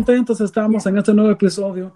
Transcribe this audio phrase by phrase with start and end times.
[0.00, 1.92] contentos estamos en este nuevo episodio.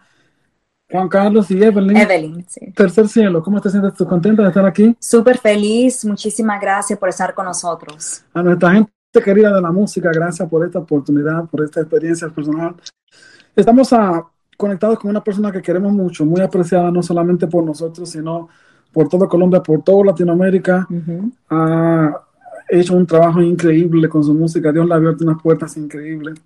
[0.90, 1.96] Juan Carlos y Evelyn.
[1.96, 2.70] Evelyn, sí.
[2.76, 4.06] Tercer cielo, ¿cómo te sientes tú?
[4.06, 4.94] ¿Contenta de estar aquí?
[5.00, 8.22] Súper feliz, muchísimas gracias por estar con nosotros.
[8.34, 8.90] A nuestra gente
[9.24, 12.74] querida de la música, gracias por esta oportunidad, por esta experiencia personal.
[13.56, 14.22] Estamos a,
[14.58, 18.50] conectados con una persona que queremos mucho, muy apreciada no solamente por nosotros, sino
[18.92, 20.86] por todo Colombia, por toda Latinoamérica.
[21.48, 22.20] Ha
[22.68, 26.38] hecho un trabajo increíble con su música, Dios le ha abierto unas puertas increíbles.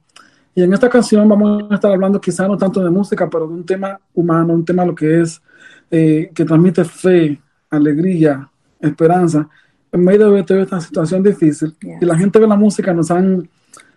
[0.58, 3.54] Y en esta canción vamos a estar hablando quizá no tanto de música, pero de
[3.54, 5.40] un tema humano, un tema lo que es,
[5.88, 7.40] eh, que transmite fe,
[7.70, 8.50] alegría,
[8.80, 9.48] esperanza,
[9.92, 11.76] en medio de toda esta situación difícil.
[11.80, 13.48] Y la gente de la música nos han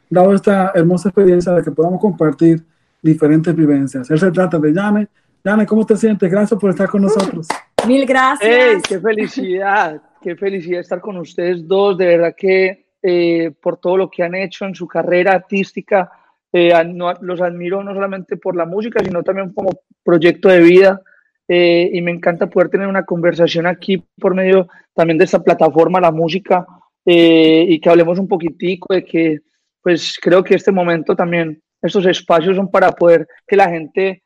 [0.08, 2.64] dado esta hermosa experiencia de que podamos compartir
[3.02, 4.12] diferentes vivencias.
[4.12, 5.08] Él se trata de Yane.
[5.44, 6.30] Yane, ¿cómo te sientes?
[6.30, 7.48] Gracias por estar con nosotros.
[7.88, 8.48] Mil gracias.
[8.48, 10.00] ¡Ey, qué felicidad!
[10.22, 11.98] qué felicidad estar con ustedes dos.
[11.98, 16.12] De verdad que eh, por todo lo que han hecho en su carrera artística,
[16.54, 16.74] eh,
[17.22, 19.70] los admiro no solamente por la música, sino también como
[20.04, 21.02] proyecto de vida.
[21.48, 26.00] Eh, y me encanta poder tener una conversación aquí por medio también de esta plataforma,
[26.00, 26.66] la música,
[27.04, 29.40] y que hablemos un poquitico de que,
[29.82, 34.24] pues creo que este momento también, estos espacios son para poder que la gente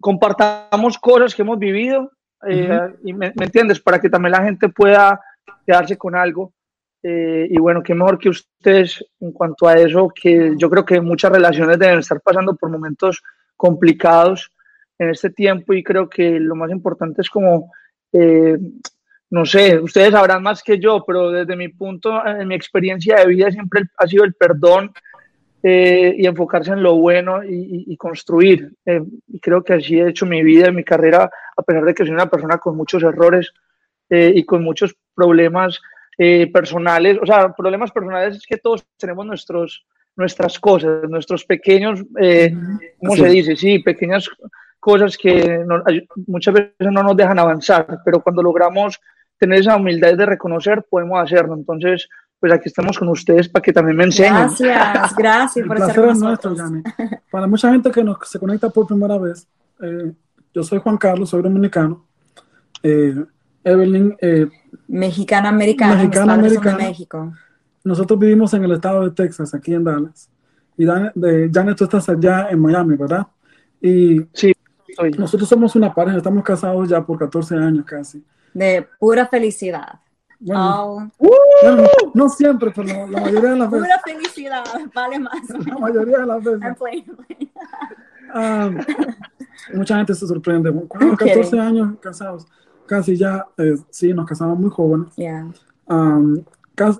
[0.00, 2.10] compartamos cosas que hemos vivido
[2.46, 5.20] eh, y me, entiendes, para que también la gente pueda
[5.66, 6.52] quedarse con algo.
[7.02, 11.00] Eh, y bueno, qué mejor que ustedes en cuanto a eso, que yo creo que
[11.00, 13.22] muchas relaciones deben estar pasando por momentos
[13.56, 14.50] complicados
[14.98, 17.72] en este tiempo y creo que lo más importante es como,
[18.12, 18.58] eh,
[19.30, 23.26] no sé, ustedes sabrán más que yo, pero desde mi punto, en mi experiencia de
[23.26, 24.92] vida siempre ha sido el perdón
[25.60, 28.72] eh, y enfocarse en lo bueno y, construir.
[28.86, 32.04] Eh, y creo que así he hecho mi vida, mi carrera, a pesar de que
[32.04, 33.52] soy una persona con muchos errores
[34.08, 35.80] eh, y con muchos problemas
[36.52, 37.18] personales.
[37.22, 39.86] O sea, problemas personales es que todos tenemos nuestros,
[40.16, 42.00] nuestras cosas, nuestros pequeños,
[42.98, 43.56] ¿cómo se dice?
[43.56, 44.28] Sí, pequeñas
[44.80, 45.64] cosas que
[46.26, 49.00] muchas veces no nos dejan avanzar, pero cuando logramos
[49.38, 51.54] tener esa humildad de reconocer, podemos hacerlo.
[51.54, 52.08] Entonces,
[52.40, 54.48] pues aquí estamos con ustedes para que también me enseñen.
[54.58, 56.60] Gracias, gracias por estar con nosotros.
[57.30, 59.46] Para mucha gente que nos, se conecta por primera vez,
[59.82, 60.12] eh,
[60.54, 62.06] yo soy Juan Carlos, soy dominicano.
[62.82, 63.14] Eh,
[63.68, 64.16] Evelyn.
[64.20, 64.48] Eh,
[64.88, 65.96] mexicana americana.
[65.96, 66.76] Mexicana americana.
[66.76, 67.32] De México.
[67.84, 70.30] Nosotros vivimos en el estado de Texas, aquí en Dallas.
[70.76, 73.26] Y Janet, tú estás allá en Miami, ¿verdad?
[73.80, 74.52] Y sí,
[75.16, 78.24] nosotros somos una pareja, estamos casados ya por 14 años casi.
[78.54, 80.00] De pura felicidad.
[80.40, 81.10] Bueno,
[82.14, 83.88] no siempre, pero la, mayoría de las veces.
[83.88, 84.64] Pura felicidad,
[84.94, 85.66] vale más.
[85.66, 87.08] La mayoría de las veces.
[88.32, 88.70] Ah,
[89.74, 90.72] mucha gente se sorprende.
[90.86, 92.46] Con 14 años casados,
[92.88, 95.14] casi ya, eh, sí, nos casamos muy jóvenes.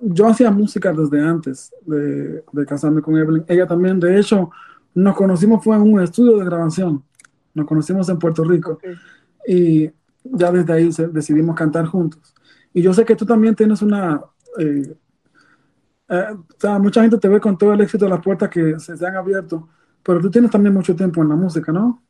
[0.03, 3.44] yo hacía música desde antes de, de, casarme con Evelyn.
[3.49, 4.50] Ella también, de hecho,
[4.94, 7.03] nos conocimos fue en un estudio de grabación.
[7.54, 8.78] Nos conocimos en Puerto Rico.
[9.47, 9.91] Y
[10.25, 12.34] ya desde ahí decidimos cantar juntos.
[12.72, 14.21] Y yo sé que tú también tienes una...
[14.59, 14.94] Eh,
[16.09, 18.78] eh, o sea, mucha gente te ve con todo el éxito de las puertas que
[18.78, 19.69] se, han abierto,
[20.03, 22.03] pero tú tienes también mucho tiempo en la música, ¿no?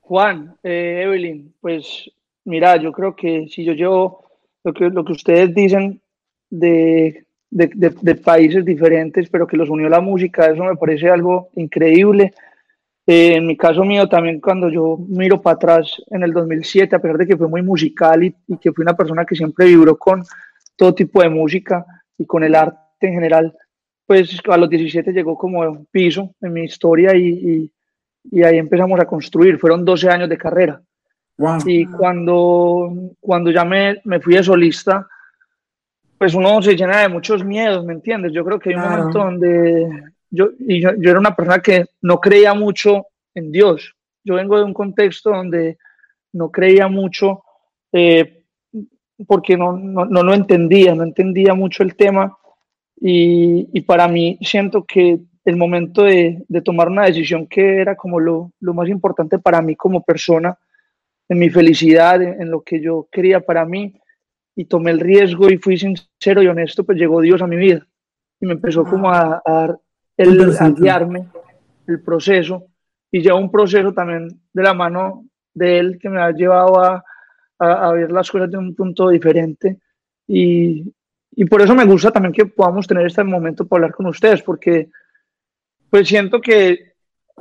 [0.00, 2.10] Juan, eh, Evelyn, pues
[2.50, 4.24] mira, yo creo que si yo llevo
[4.64, 6.02] lo que, lo que ustedes dicen
[6.50, 7.70] de, de,
[8.02, 12.32] de, países diferentes, pero que los unió la música, eso me parece algo increíble.
[13.06, 16.98] Eh, en mi caso mío también cuando yo miro para atrás en el 2007, a
[17.00, 20.22] pesar de que fue muy musical y, que fui una persona que siempre vibró con
[20.76, 21.84] todo tipo de música
[22.18, 23.56] y con el arte en general,
[24.06, 27.70] pues a los 17 llegó como un piso en mi historia y,
[28.30, 29.58] y, ahí empezamos a construir.
[29.58, 30.82] Fueron 12 años de carrera.
[31.64, 35.06] Y cuando, cuando ya me, me, fui de solista,
[36.18, 38.32] pues uno se llena de muchos miedos, ¿me entiendes?
[38.32, 39.88] Yo creo que hay un momento donde
[40.30, 43.94] yo, y yo, era una persona que no creía mucho en Dios.
[44.22, 45.78] Yo vengo de un contexto donde
[46.32, 47.42] no creía mucho
[47.92, 48.44] eh,
[49.26, 52.36] porque no, no, no, lo entendía, no entendía mucho el tema.
[53.00, 57.96] Y, y para mí siento que el momento de, de, tomar una decisión que era
[57.96, 60.58] como lo, lo, más importante para mí como persona,
[61.30, 63.94] en mi felicidad, en, lo que yo quería para mí,
[64.56, 67.86] y tomé el riesgo y fui sincero y honesto, pues llegó Dios a mi vida.
[68.40, 69.78] Y me empezó como a, a dar
[70.16, 71.28] el guiarme
[71.86, 72.66] el proceso.
[73.12, 75.24] Y ya un proceso también de la mano
[75.54, 77.04] de él que me ha llevado a,
[77.60, 79.78] a, ver las cosas de un punto diferente.
[80.26, 80.92] Y,
[81.32, 84.42] y, por eso me gusta también que podamos tener este momento para hablar con ustedes
[84.42, 84.88] porque
[85.88, 86.94] pues siento que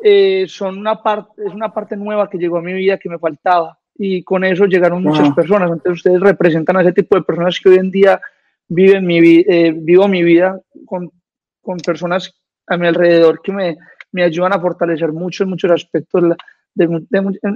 [0.04, 3.20] eh, son una parte es una parte nueva que llegó a mi vida que me
[3.20, 7.60] faltaba y con eso llegaron muchas personas entonces ustedes representan a ese tipo de personas
[7.60, 8.20] que hoy en día
[8.68, 11.12] viven mi eh, vivo mi vida con,
[11.62, 12.34] con personas
[12.66, 13.78] a mi alrededor que me,
[14.12, 16.24] me ayudan a fortalecer mucho en muchos aspectos
[16.76, 17.08] de, en,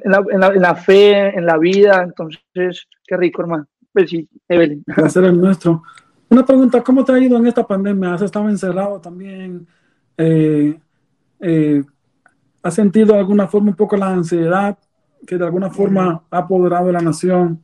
[0.05, 2.03] la, en, la, fe, en la vida.
[2.03, 3.67] Entonces, qué rico, hermano.
[3.91, 4.83] Pues sí, Evelyn.
[4.83, 5.83] Placer el nuestro.
[6.29, 8.15] Una pregunta, ¿cómo te ha ido en esta pandemia?
[8.15, 9.67] ¿Has estado encerrado también?
[10.17, 10.79] Eh,
[11.39, 11.83] eh,
[12.63, 14.77] ¿Has sentido de alguna forma un poco la ansiedad
[15.25, 17.61] que de alguna forma ha apoderado de la nación?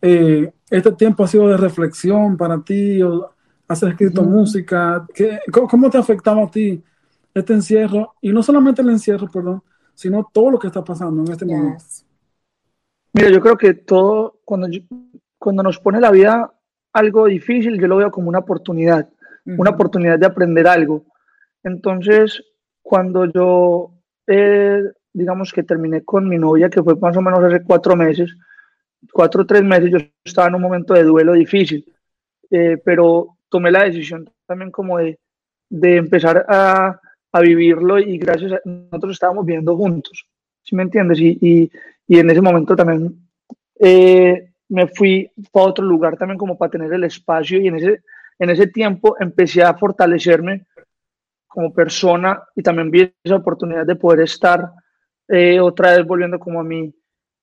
[0.00, 3.00] Eh, ¿Este tiempo ha sido de reflexión para ti?
[3.68, 5.06] ¿Has escrito música?
[5.14, 6.82] ¿Qué, cómo, te ha afectado a ti
[7.34, 8.14] este encierro?
[8.20, 9.62] Y no solamente el encierro, perdón,
[9.94, 11.84] sino todo lo que está pasando en este momento.
[13.12, 14.68] Mira, yo creo que todo, cuando,
[15.38, 16.52] cuando nos pone la vida
[16.92, 19.08] algo difícil, yo lo veo como una oportunidad,
[19.44, 21.04] una oportunidad de aprender algo.
[21.62, 22.42] Entonces,
[22.82, 23.94] cuando yo,
[24.26, 24.82] eh,
[25.12, 28.34] digamos que terminé con mi novia, que fue más o menos hace cuatro meses,
[29.12, 31.84] cuatro o tres meses, yo estaba en un momento de duelo difícil,
[32.50, 35.18] eh, pero tomé la decisión también como de,
[35.68, 37.00] de empezar a,
[37.32, 40.26] a, vivirlo y gracias a nosotros estábamos viviendo juntos,
[40.62, 41.18] ¿sí me entiendes?
[41.18, 41.70] Y, y,
[42.06, 43.16] y en ese momento también
[43.78, 48.02] eh, me fui para otro lugar también como para tener el espacio y en ese,
[48.38, 50.66] en ese tiempo empecé a fortalecerme
[51.46, 54.72] como persona y también vi esa oportunidad de poder estar
[55.28, 56.92] eh, otra vez volviendo como a mi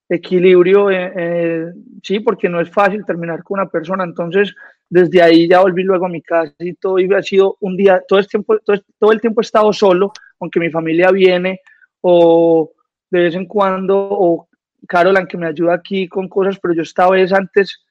[0.09, 1.65] equilibrio, eh, eh,
[2.01, 4.55] sí, porque no es fácil terminar con una persona, entonces
[4.89, 8.01] desde ahí ya volví luego a mi casa y todo y ha sido un día,
[8.07, 11.61] todo, este tiempo, todo, todo el tiempo he estado solo, aunque mi familia viene
[12.01, 12.71] o
[13.11, 14.47] de vez en cuando, o
[14.87, 17.83] Carolan que me ayuda aquí con cosas, pero yo estaba vez antes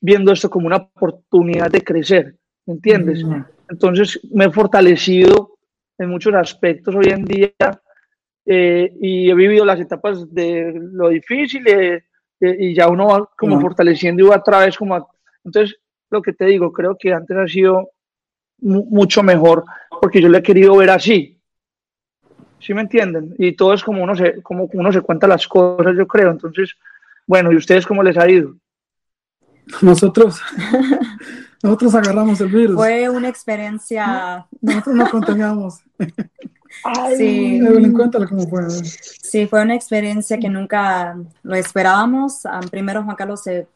[0.00, 2.36] viendo esto como una oportunidad de crecer,
[2.66, 3.24] ¿me entiendes?
[3.68, 5.58] Entonces me he fortalecido
[5.98, 7.52] en muchos aspectos hoy en día
[8.50, 12.04] eh, y he vivido las etapas de lo difícil eh,
[12.40, 15.06] eh, y ya uno va como fortaleciendo y va otra vez como...
[15.44, 15.76] entonces,
[16.08, 17.90] lo que te digo, creo que antes ha sido
[18.60, 19.66] mucho mejor
[20.00, 21.38] porque yo le he querido ver así,
[22.58, 23.34] ¿sí me entienden?
[23.38, 26.30] Y todo es como uno se, como uno se cuenta las cosas, yo creo.
[26.30, 26.74] Entonces,
[27.26, 28.54] bueno, ¿y ustedes cómo les ha ido?
[29.82, 30.40] Nosotros,
[31.62, 32.76] nosotros agarramos el virus.
[32.76, 34.46] Fue una experiencia.
[34.62, 35.80] Nosotros nos contagiamos.
[37.16, 37.60] sí.
[37.92, 38.68] cuéntale cómo fue.
[38.70, 42.42] Sí, fue una experiencia que nunca lo esperábamos.
[42.70, 43.66] primero Juan Carlos se,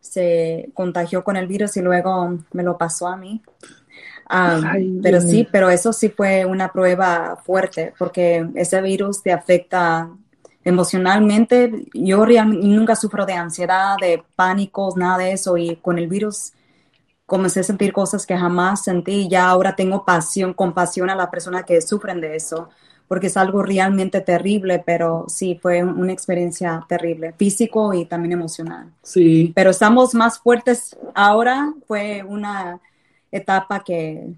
[0.00, 3.42] se contagió con el virus y luego me lo pasó a mí
[5.02, 10.10] pero sí, pero eso sí fue una prueba fuerte porque ese virus te afecta
[10.64, 11.70] emocionalmente.
[11.92, 16.52] Yo nunca sufro de ansiedad, de pánicos, nada de eso y con el virus
[17.32, 21.28] comencé a sentir cosas que jamás sentí y ya ahora tengo pasión, compasión a las
[21.28, 22.68] personas que sufren de eso
[23.08, 28.90] porque es algo realmente terrible, pero sí, fue una experiencia terrible, físico y también emocional.
[29.02, 29.50] Sí.
[29.54, 32.80] Pero estamos más fuertes ahora, fue una
[33.30, 34.34] etapa que...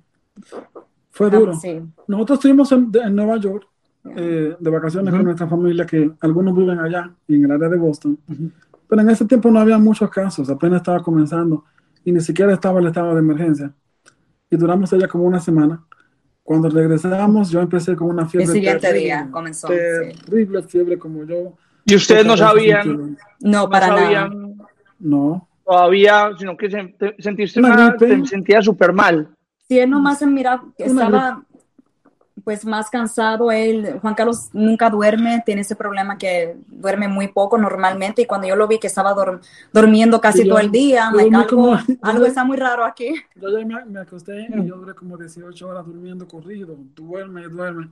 [1.10, 1.58] Fue duro.
[2.06, 3.66] Nosotros estuvimos en, Nueva York
[4.04, 8.18] eh, de vacaciones con nuestra familia, que algunos viven allá, en el área de Boston,
[8.88, 11.64] pero en ese tiempo no había muchos casos, apenas estaba comenzando
[12.04, 13.72] y ni siquiera estaba el estado de emergencia.
[14.50, 15.84] Y duramos allá como una semana.
[16.42, 18.46] Cuando regresamos, yo empecé con una fiebre.
[18.46, 19.68] El siguiente día comenzó.
[19.68, 21.56] Terrible fiebre como yo.
[21.86, 23.16] ¿Y ustedes no sabían?
[23.40, 24.30] No, para nada.
[24.98, 26.70] No todavía, sino que
[27.18, 29.28] sentiste una, te sentías súper mal.
[29.66, 31.42] Sí, él nomás mira, estaba
[32.44, 33.50] pues más cansado.
[33.50, 38.46] Él, Juan Carlos nunca duerme, tiene ese problema que duerme muy poco normalmente y cuando
[38.46, 39.14] yo lo vi que estaba
[39.72, 43.14] durmiendo casi todo el día, me algo, algo está muy raro aquí.
[43.34, 47.88] Yo ya me, acosté y yo duré como 18 horas durmiendo corrido, duerme, duerme.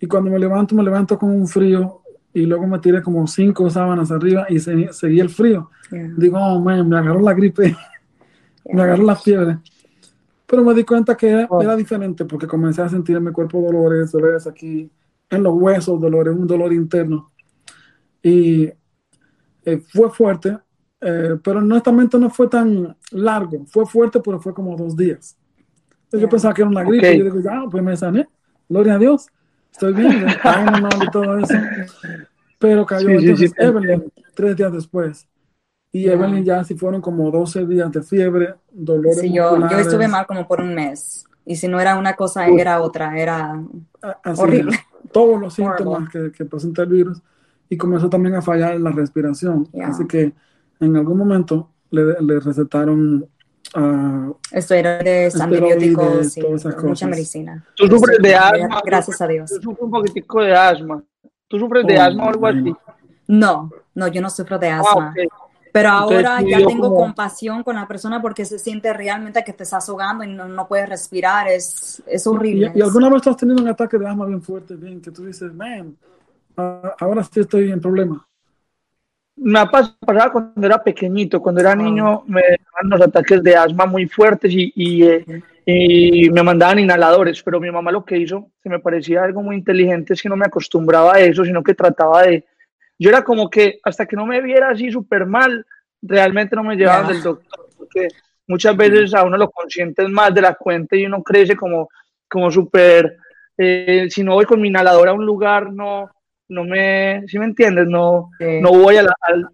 [0.00, 3.70] Y cuando me levanto, me levanto con un frío y luego me tiré como cinco
[3.70, 5.70] sábanas arriba y se, seguí el frío.
[5.90, 7.76] Digo, oh, man, me agarró la gripe,
[8.72, 9.58] me agarró la fiebre.
[10.46, 11.62] Pero me di cuenta que oh.
[11.62, 14.90] era, diferente porque comencé a sentir en mi cuerpo dolores, dolores aquí,
[15.30, 17.32] en los huesos, dolores, un dolor interno.
[18.22, 18.70] Y
[19.64, 20.58] eh, fue fuerte,
[21.00, 23.64] eh, pero honestamente no fue tan largo.
[23.66, 25.36] Fue fuerte, pero fue como dos días.
[26.12, 28.28] Yo pensaba que era una gripe y yo digo, ah, pues me sané,
[28.68, 29.26] gloria a Dios
[29.74, 30.26] estoy bien,
[31.02, 31.54] y todo eso.
[32.58, 35.28] Pero cayó entonces Evelyn tres días después.
[35.94, 40.08] Y Evelyn ya si fueron como 12 días de fiebre, dolores sí, yo, yo, estuve
[40.08, 41.24] mal como por un mes.
[41.46, 43.62] Y si no era una cosa, era otra, era
[44.36, 44.76] horrible.
[45.12, 47.22] Todos los síntomas que, que, presenta el virus.
[47.68, 49.68] Y comenzó también a fallar la respiración.
[49.84, 50.32] Así que
[50.80, 53.28] en algún momento le, le recetaron
[53.76, 56.42] Uh, Esteroides, antibióticos, y
[56.84, 57.64] mucha medicina.
[57.74, 58.80] Tú sufres de asma.
[58.84, 59.50] Gracias a Dios.
[59.50, 61.02] Tú sufres un poquitico de asma.
[61.48, 62.74] ¿Tú sufres de oh, asma o algo así?
[63.26, 65.14] No, no, yo no sufro de ah, asma.
[65.74, 69.88] Pero ahora ya tengo compasión con la persona porque se siente realmente que te estás
[69.88, 72.70] ahogando y no, no puedes respirar, es, es horrible.
[72.76, 75.52] ¿Y, alguna vez has tenido un ataque de asma bien fuerte, bien, que tú dices,
[75.52, 75.96] man,
[76.54, 78.24] ahora sí estoy en problema?
[79.34, 81.74] Me ha pasado cuando era pequeñito, cuando era ah.
[81.74, 86.78] niño me daban los ataques de asma muy fuertes y, y, eh, y, me mandaban
[86.78, 90.28] inhaladores, pero mi mamá lo que hizo, se me parecía algo muy inteligente, es que
[90.28, 92.46] no me acostumbraba a eso, sino que trataba de...
[92.98, 95.66] Yo era como que hasta que no me viera así súper mal,
[96.00, 98.08] realmente no me llevaban del doctor, porque
[98.46, 101.88] muchas veces a uno lo consientes más de la cuenta y uno crece como,
[102.28, 103.16] como súper...
[103.56, 106.10] Eh, si no voy con mi inhalador a un lugar, no,
[106.48, 107.86] no me, si me entiendes?
[107.86, 109.48] No, no voy a la, al,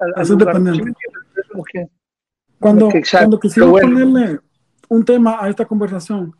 [2.58, 4.38] cuando, cuando quisimos ponerle
[4.88, 6.34] un tema a esta conversación,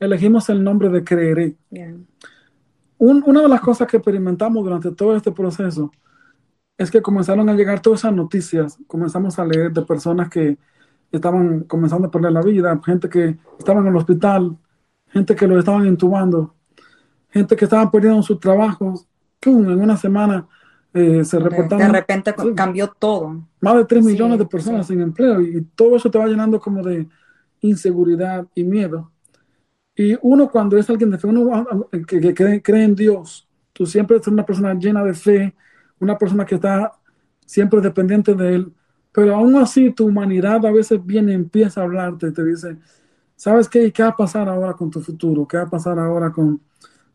[0.00, 1.54] elegimos el nombre de Creeré.
[2.98, 5.90] una de las cosas que experimentamos durante todo este proceso
[6.78, 10.58] es que comenzaron a llegar todas esas noticias, comenzamos a leer de personas que
[11.10, 14.56] estaban comenzando a perder la vida, gente que estaba en el hospital,
[15.08, 16.54] gente que lo estaban intubando,
[17.30, 19.06] gente que estaba perdiendo sus trabajos,
[19.42, 20.46] en una semana
[20.92, 21.78] eh, se reportaron.
[21.78, 23.46] De repente cambió todo.
[23.60, 26.82] Más de 3 millones de personas sin empleo y todo eso te va llenando como
[26.82, 27.06] de
[27.60, 29.10] inseguridad y miedo.
[29.94, 31.66] Y uno cuando es alguien de fe, uno ah,
[32.06, 35.54] que, cree, en Dios, tú siempre eres una persona llena de fe,
[36.00, 36.92] una persona que está
[37.44, 38.72] siempre dependiente de Él,
[39.12, 42.76] pero aún así tu humanidad a veces viene y empieza a hablarte, te dice,
[43.34, 43.92] ¿sabes qué?
[43.92, 45.46] ¿Qué va a pasar ahora con tu futuro?
[45.46, 46.60] ¿Qué va a pasar ahora con,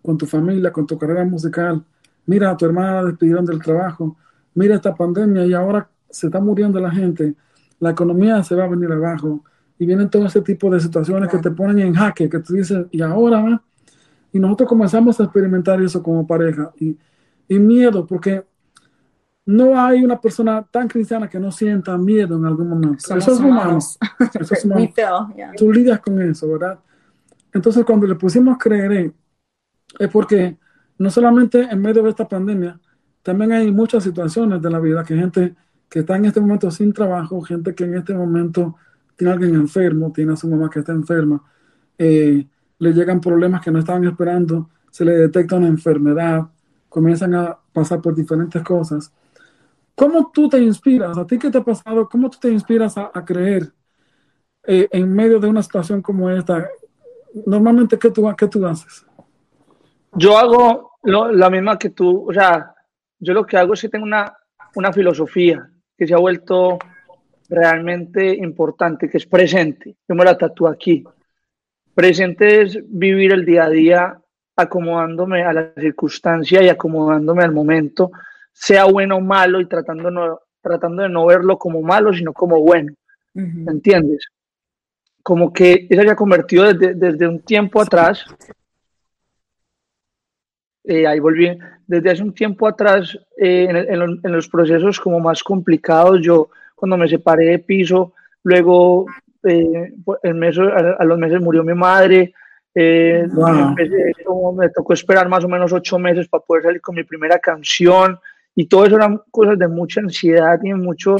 [0.01, 1.85] con tu familia, con tu carrera musical?
[2.25, 4.17] mira, a tu hermana la despidieron del trabajo,
[4.53, 7.35] mira esta pandemia y ahora se está muriendo la gente,
[7.79, 9.43] la economía se va a venir abajo
[9.77, 12.85] y vienen todo ese tipo de situaciones que te ponen en jaque, que tú dices,
[12.91, 13.61] y ahora,
[14.31, 16.97] y nosotros comenzamos a experimentar eso como pareja y,
[17.47, 18.45] y miedo, porque
[19.45, 22.97] no hay una persona tan cristiana que no sienta miedo en algún momento.
[23.15, 23.77] eso es humano.
[23.77, 24.89] Eso es humano.
[25.57, 26.79] Tú lidias con eso, ¿verdad?
[27.53, 29.13] Entonces, cuando le pusimos creer,
[29.99, 30.57] es porque
[30.97, 32.79] no solamente en medio de esta pandemia,
[33.23, 35.55] también hay muchas situaciones de la vida que gente
[35.89, 38.75] que está en este momento sin trabajo, gente que en este momento
[39.15, 41.43] tiene a alguien enfermo, tiene a su mamá que está enferma,
[41.97, 42.47] eh,
[42.79, 46.47] le llegan problemas que no estaban esperando, se le detecta una enfermedad,
[46.87, 49.11] comienzan a pasar por diferentes cosas.
[50.01, 51.15] ¿Cómo tú te inspiras?
[51.15, 52.09] ¿A ti qué te ha pasado?
[52.09, 53.71] ¿Cómo tú te inspiras a, creer
[54.65, 56.67] eh, en medio de una situación como esta?
[57.45, 59.05] Normalmente, ¿qué tú, qué tú haces?
[60.13, 62.73] Yo hago la misma que tú, o sea,
[63.19, 64.35] yo lo que hago es que tengo una,
[64.73, 66.79] una filosofía que se ha vuelto
[67.47, 69.97] realmente importante, que es presente.
[70.09, 71.03] Yo me la tatúo aquí.
[71.93, 74.21] Presente es vivir el día a día
[74.55, 78.09] acomodándome a la circunstancia y acomodándome al momento,
[78.51, 82.59] sea bueno o malo, y tratando, no, tratando de no verlo como malo, sino como
[82.61, 82.93] bueno.
[83.33, 84.27] ¿Me entiendes?
[85.23, 88.25] Como que eso se ha convertido desde, desde un tiempo atrás
[90.83, 91.47] eh, ahí volví,
[91.85, 97.07] desde hace un tiempo atrás, eh, en, los procesos como más complicados, yo cuando me
[97.07, 99.05] separé de piso, luego
[99.43, 99.93] eh,
[100.23, 102.33] el mes, a, los meses murió mi madre,
[102.73, 103.27] me
[104.73, 108.19] tocó esperar más o menos ocho meses para poder salir con mi primera canción,
[108.55, 111.17] y todo eso eran cosas de mucha ansiedad y mucho,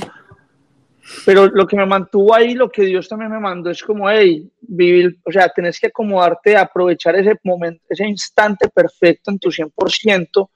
[1.26, 4.52] pero lo que me mantuvo ahí, lo que Dios también me mandó es como, hey,
[4.62, 10.50] vivir, o sea, tenés que acomodarte, aprovechar ese momento, ese instante perfecto en tu 100%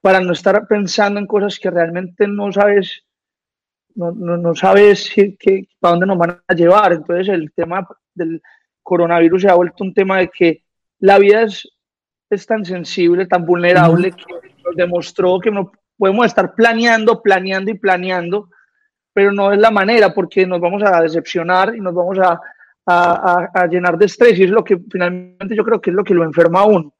[0.00, 3.02] para no estar pensando en cosas que realmente no sabes,
[3.94, 6.92] no, no, sabes que, para dónde nos van a llevar.
[6.92, 8.40] Entonces el tema del
[8.82, 10.62] coronavirus se ha vuelto un tema de que
[11.00, 11.68] la vida es,
[12.30, 14.24] es tan sensible, tan vulnerable, que
[14.64, 18.48] nos demostró que no podemos estar planeando, planeando y planeando
[19.18, 22.40] pero no es la manera porque nos vamos a decepcionar y nos vamos a,
[22.86, 26.04] a, a, llenar de estrés y es lo que finalmente yo creo que es lo
[26.04, 26.94] que lo enferma a uno.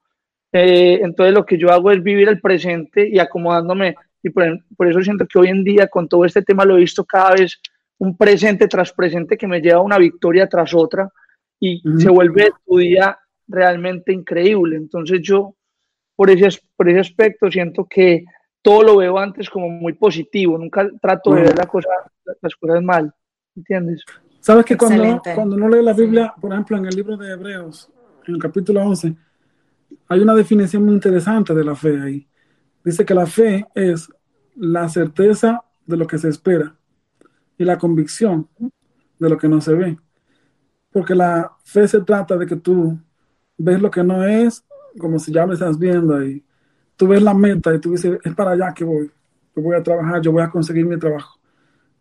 [0.50, 4.44] Eh, entonces lo que yo hago es vivir el presente y acomodándome y por,
[4.76, 7.34] por, eso siento que hoy en día con todo este tema lo he visto cada
[7.34, 7.60] vez
[7.98, 11.08] un presente tras presente que me lleva a una victoria tras otra
[11.60, 14.76] y se vuelve tu día realmente increíble.
[14.76, 15.54] Entonces yo
[16.16, 18.24] por ese, por ese aspecto siento que
[18.62, 21.88] todo lo veo antes como muy positivo, nunca trato de ver la cosa,
[22.40, 23.12] las cosas mal,
[23.56, 24.04] ¿entiendes?
[24.40, 27.90] Sabes que cuando, cuando uno lee la Biblia, por ejemplo, en el libro de Hebreos,
[28.26, 29.14] en el capítulo 11,
[30.08, 32.28] hay una definición muy interesante de la fe ahí.
[32.84, 34.08] Dice que la fe es
[34.56, 36.74] la certeza de lo que se espera
[37.56, 38.48] y la convicción
[39.18, 39.98] de lo que no se ve.
[40.90, 42.98] Porque la fe se trata de que tú
[43.56, 44.64] ves lo que no es
[44.98, 46.42] como si ya lo estás viendo ahí
[46.98, 49.10] tú ves la meta y tú dices, es para allá que voy,
[49.56, 51.38] yo voy a trabajar, yo voy a conseguir mi trabajo.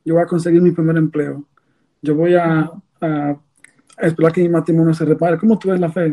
[0.03, 1.45] yo voy a conseguir mi primer empleo,
[2.01, 2.71] yo voy a,
[3.99, 5.37] esperar que mi matrimonio se repare.
[5.37, 6.11] ¿Cómo tú ves la fe?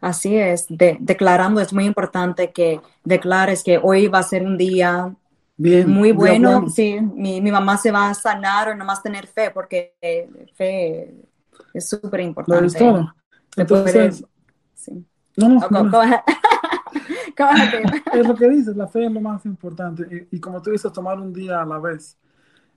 [0.00, 5.14] Así es, declarando es muy importante que declares que hoy va a ser un día
[5.60, 6.68] Bien, muy bueno.
[6.68, 9.92] Sí, mi, mamá se va a sanar o nomás tener fe, porque
[10.54, 11.14] fe
[11.74, 12.78] es súper importante.
[13.56, 14.24] Entonces,
[14.74, 15.04] sí.
[15.36, 15.90] no, no,
[18.12, 20.28] es lo que dices, la fe es lo más importante.
[20.30, 22.18] Y, como tú dices, tomar un día a la vez.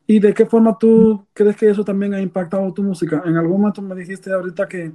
[0.07, 3.21] ¿Y de qué forma tú crees que eso también ha impactado tu música?
[3.25, 4.91] En algún momento me dijiste ahorita que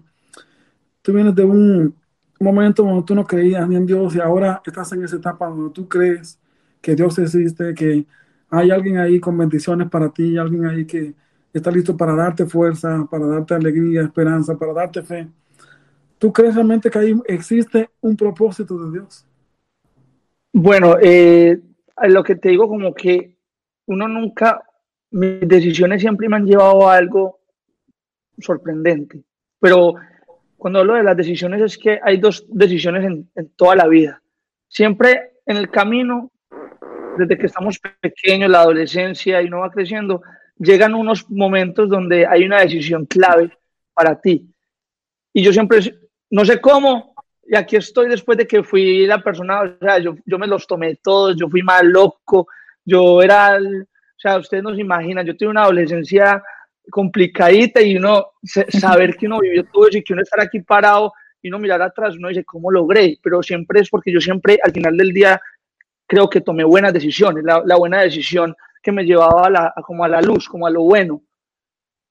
[1.02, 1.94] tú vienes de un
[2.40, 5.72] momento donde tú no creías ni en Dios y ahora estás en esa etapa donde
[5.72, 6.38] tú crees
[6.80, 8.06] que Dios existe, que
[8.50, 11.14] hay alguien ahí con bendiciones para ti, alguien ahí que
[11.52, 15.28] está listo para darte fuerza, para darte alegría, esperanza, para darte fe.
[16.18, 19.26] ¿Tú crees realmente que ahí existe un propósito de Dios?
[20.52, 21.60] Bueno, eh,
[22.08, 23.36] lo que te digo como que
[23.86, 24.62] uno nunca,
[25.10, 27.40] mis decisiones siempre me han llevado a algo
[28.38, 29.22] sorprendente,
[29.60, 29.94] pero
[30.56, 34.22] cuando hablo de las decisiones es que hay dos decisiones en, en toda la vida.
[34.68, 36.30] Siempre en el camino
[37.16, 40.22] desde que estamos pequeños, la adolescencia y no va creciendo,
[40.58, 43.50] llegan unos momentos donde hay una decisión clave
[43.94, 44.48] para ti.
[45.32, 45.78] Y yo siempre,
[46.30, 47.14] no sé cómo,
[47.46, 50.66] y aquí estoy después de que fui la persona, o sea, yo, yo me los
[50.66, 52.48] tomé todos, yo fui más loco,
[52.84, 56.42] yo era, o sea, ustedes no se imaginan, yo tuve una adolescencia
[56.90, 58.32] complicadita y uno
[58.68, 61.82] saber que uno vivió todo eso y que uno estar aquí parado y uno mirar
[61.82, 63.18] atrás, uno dice, ¿cómo logré?
[63.22, 65.40] Pero siempre es porque yo siempre al final del día
[66.06, 70.08] creo que tomé buenas decisiones, la, buena decisión que me llevaba a la, como a
[70.08, 71.22] la luz, como a lo bueno.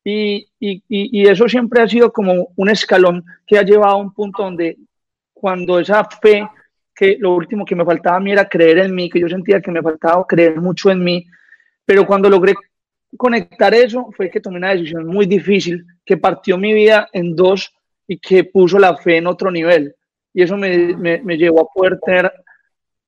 [0.07, 4.13] Y, y, y, eso siempre ha sido como un escalón que ha llevado a un
[4.13, 4.77] punto donde
[5.33, 6.47] cuando esa fe,
[6.93, 9.59] que lo último que me faltaba a mí era creer en mí, que yo sentía
[9.59, 11.25] que me faltaba creer mucho en mí,
[11.83, 12.53] pero cuando logré
[13.17, 17.73] conectar eso fue que tomé una decisión muy difícil que partió mi vida en dos
[18.07, 19.95] y que puso la fe en otro nivel.
[20.35, 22.31] Y eso me, me, me llevó a poder tener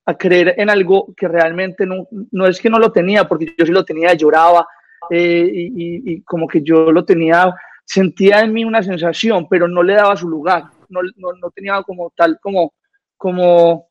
[0.04, 3.68] a creer en algo que realmente no, no es que no lo tenía, porque yo
[3.68, 4.66] sí lo tenía, lloraba
[5.10, 7.54] eh, y, y, como que yo lo tenía,
[7.86, 11.82] sentía en mí una sensación, pero no le daba su lugar, no, no, no tenía
[11.84, 12.74] como tal, como,
[13.16, 13.88] como,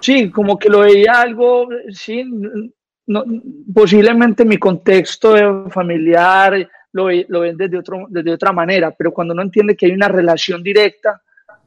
[0.00, 2.24] sí, como que lo veía algo, sí,
[3.06, 3.24] no,
[3.72, 9.42] posiblemente mi contexto familiar lo, lo ven desde, otro, desde otra manera, pero cuando no
[9.42, 11.22] entiende que hay una relación directa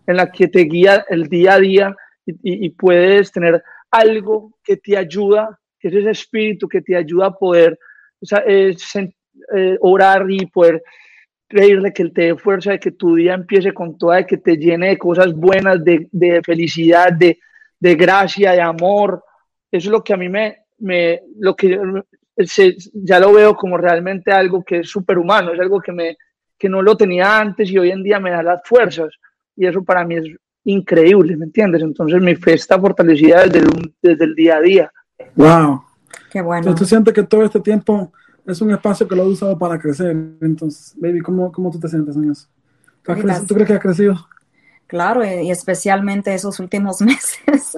[0.06, 1.96] en la que te guía el día a día,
[2.44, 7.38] y, puedes tener algo que te ayuda, que es ese espíritu que te ayuda a
[7.38, 7.80] poder
[8.22, 10.84] eh, orar y poder
[11.48, 14.38] pedirle que Él te dé fuerza, de que tu día empiece con toda, de que
[14.38, 17.40] te llene de cosas buenas, de, de felicidad, de,
[17.80, 19.24] de, gracia, de amor.
[19.72, 21.80] Eso es lo que a mí me, me lo que
[22.94, 26.18] ya lo veo como realmente algo que es superhumano, es algo que, me,
[26.58, 29.10] que no lo tenía antes y hoy en día me da las fuerzas.
[29.56, 30.26] Y eso para mí es
[30.64, 31.82] increíble, ¿me entiendes?
[31.82, 33.68] Entonces mi fe está fortalecida desde
[34.02, 34.92] desde el día a día.
[35.36, 35.89] Wow.
[36.32, 36.74] Qué bueno.
[36.76, 38.12] ¿Tú sientes que todo este tiempo
[38.46, 40.12] es un espacio que lo has usado para crecer?
[40.42, 42.48] Entonces, baby, ¿cómo, cómo tú te sientes en eso?
[43.04, 43.14] ¿Tú
[43.56, 44.28] crees que has crecido?
[44.90, 47.76] Claro, y especialmente esos últimos meses,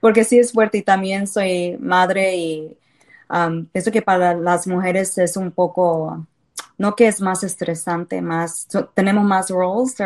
[0.00, 2.76] porque sí es fuerte y también soy madre y
[3.30, 6.26] um, pienso que para las mujeres es un poco,
[6.76, 9.96] no que es más estresante, más, tenemos más roles,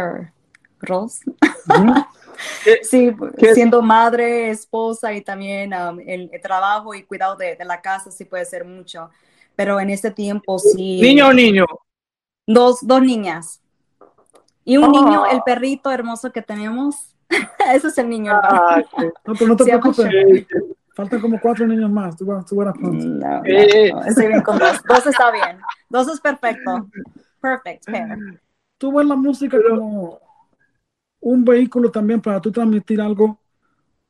[0.80, 1.20] roles.
[1.20, 1.72] sí,
[3.54, 8.44] siendo madre, esposa y también um, el, trabajo y cuidado de, la casa sí puede
[8.44, 9.10] ser mucho.
[9.56, 11.00] Pero en este tiempo sí.
[11.00, 11.66] ¿Niño o niño?
[12.46, 13.60] Dos, dos niñas.
[14.64, 17.14] Y un niño, el perrito hermoso que tenemos.
[17.74, 18.32] Ese es el niño.
[18.34, 18.82] Ah,
[19.24, 20.06] no, pero no te preocupes.
[20.94, 22.16] Faltan como cuatro niños más.
[22.16, 22.80] Tú, tú pronto.
[22.82, 24.82] No, estoy bien con dos.
[24.86, 25.58] Dos está bien.
[25.88, 26.88] Dos es perfecto.
[27.40, 27.84] Perfect.
[28.78, 30.20] Tú ves la música como
[31.20, 33.40] un vehículo también para tú transmitir algo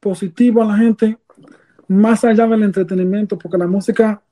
[0.01, 1.19] positivo a la gente,
[1.89, 4.23] más allá del entretenimiento, porque la música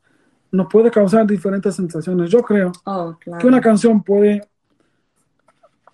[0.52, 2.30] nos puede causar diferentes sensaciones.
[2.30, 4.48] Yo creo oh, que una canción puede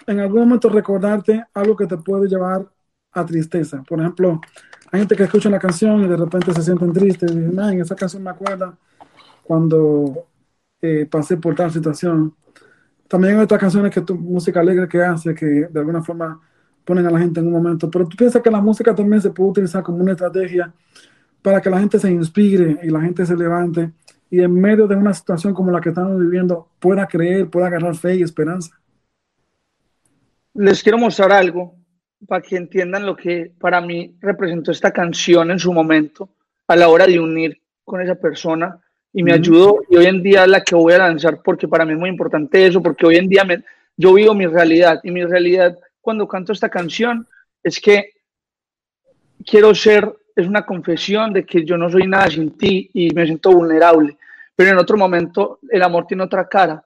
[0.07, 2.67] en algún momento recordarte algo que te puede llevar
[3.13, 3.83] a tristeza.
[3.83, 4.41] Por ejemplo,
[4.91, 7.81] hay gente que escucha la canción y de repente se sienten tristes y dicen, en
[7.81, 8.77] esa canción me acuerda
[9.43, 10.27] cuando
[10.81, 12.35] eh, pasé por tal situación.
[13.09, 16.41] También hay otras canciones que tu música alegre que hace, que de alguna forma
[16.85, 17.91] ponen a la gente en un momento.
[17.91, 20.73] Pero tú piensas que la música también se puede utilizar como una estrategia
[21.41, 23.93] para que la gente se inspire y la gente se levante
[24.33, 27.95] y en medio de una situación como la que estamos viviendo pueda creer, pueda agarrar
[27.95, 28.81] fe y esperanza.
[30.55, 31.75] Les quiero mostrar algo
[32.27, 36.31] para que entiendan lo que para mí representó esta canción en su momento
[36.67, 38.81] a la hora de unir con esa persona
[39.13, 41.85] y me ayudó y hoy en día es la que voy a lanzar porque para
[41.85, 43.63] mí es muy importante eso, porque hoy en día me,
[43.99, 47.27] yo vivo mi realidad y mi realidad cuando canto esta canción
[47.63, 48.13] es que
[49.47, 53.25] quiero ser, es una confesión de que yo no soy nada sin ti y me
[53.25, 54.19] siento vulnerable,
[54.55, 56.85] pero en otro momento el amor tiene otra cara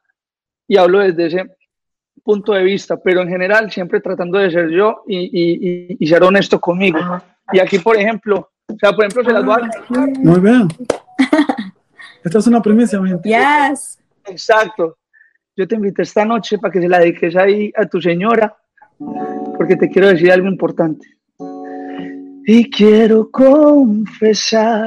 [0.69, 1.57] y hablo desde ese
[2.23, 6.23] punto de vista, pero en general siempre tratando de ser yo y, y, y ser
[6.23, 6.99] honesto conmigo.
[7.53, 10.19] Y aquí, por ejemplo, o sea, por ejemplo, se las voy a...
[10.19, 10.69] Muy bien.
[12.25, 13.29] Esta es una primicia, mi gente.
[13.29, 13.99] Yes.
[14.27, 14.99] Exacto.
[15.57, 18.57] Yo te invito esta noche para que se la dediques ahí a tu señora,
[18.99, 21.07] porque te quiero decir algo importante.
[22.47, 24.79] Y quiero confesarte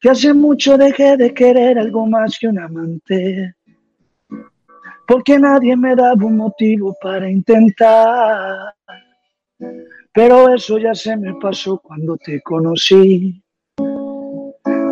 [0.00, 3.54] que hace mucho dejé de querer algo más que un amante,
[5.06, 8.74] porque nadie me daba un motivo para intentar.
[10.12, 13.42] Pero eso ya se me pasó cuando te conocí.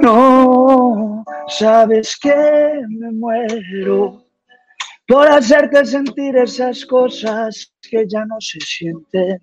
[0.02, 2.34] No, sabes que
[2.88, 4.27] me muero
[5.08, 9.40] por hacerte sentir esas cosas que ya no se sienten.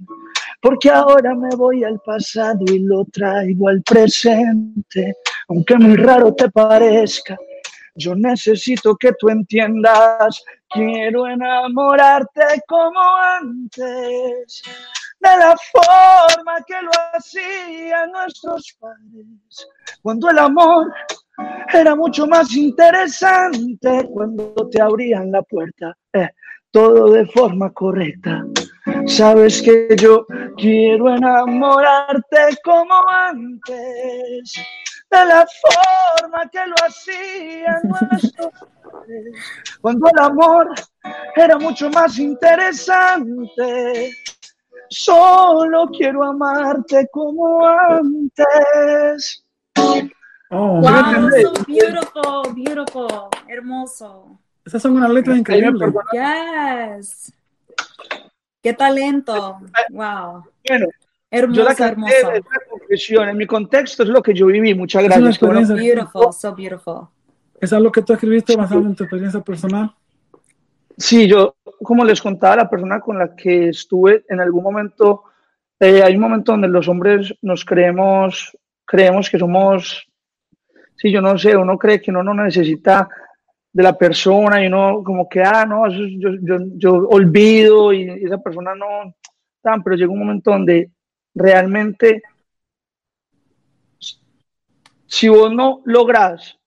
[0.62, 5.16] Porque ahora me voy al pasado y lo traigo al presente.
[5.50, 7.36] Aunque muy raro te parezca,
[7.96, 10.44] yo necesito que tú entiendas.
[10.70, 13.00] Quiero enamorarte como
[13.42, 14.62] antes
[15.20, 19.68] de la forma que lo hacían nuestros padres,
[20.04, 20.94] cuando el amor
[21.74, 26.30] era mucho más interesante, cuando te abrían la puerta, eh,
[26.72, 28.46] todo de forma correcta.
[29.08, 30.26] Sabes que yo
[30.58, 34.54] quiero enamorarte como antes,
[35.12, 38.52] de la forma que lo hacían nuestros
[39.82, 40.74] cuando el amor
[41.36, 44.12] era mucho más interesante
[44.90, 49.44] Solo quiero amarte como antes.
[50.52, 54.40] Oh, wow, so beautiful, beautiful, hermoso.
[54.64, 55.94] Esas son unas letras increíbles.
[56.14, 57.34] Yes.
[58.62, 59.60] Qué talento.
[59.90, 60.44] Wow.
[60.68, 60.88] Bueno,
[61.30, 63.24] hermoso, yo la canté hermoso.
[63.24, 64.74] En mi contexto es lo que yo viví.
[64.74, 65.30] Muchas gracias.
[65.30, 65.76] experiencia.
[65.76, 67.08] Beautiful, so beautiful.
[67.60, 69.94] ¿Eso es lo que tú escribiste basado en tu experiencia personal?
[70.98, 75.24] Sí, yo, como les contaba, la persona con la que estuve en algún momento,
[75.80, 80.08] eh, hay un momento donde los hombres nos creemos, creemos que somos,
[80.96, 83.08] sí, yo no sé, uno cree que uno no necesita
[83.72, 87.92] de la persona y uno como que, ah, no, eso es- yo, yo, yo olvido
[87.94, 89.14] y esa persona no,
[89.62, 90.92] tan, pero llega un momento donde
[91.34, 92.22] realmente,
[95.08, 96.58] si vos no logras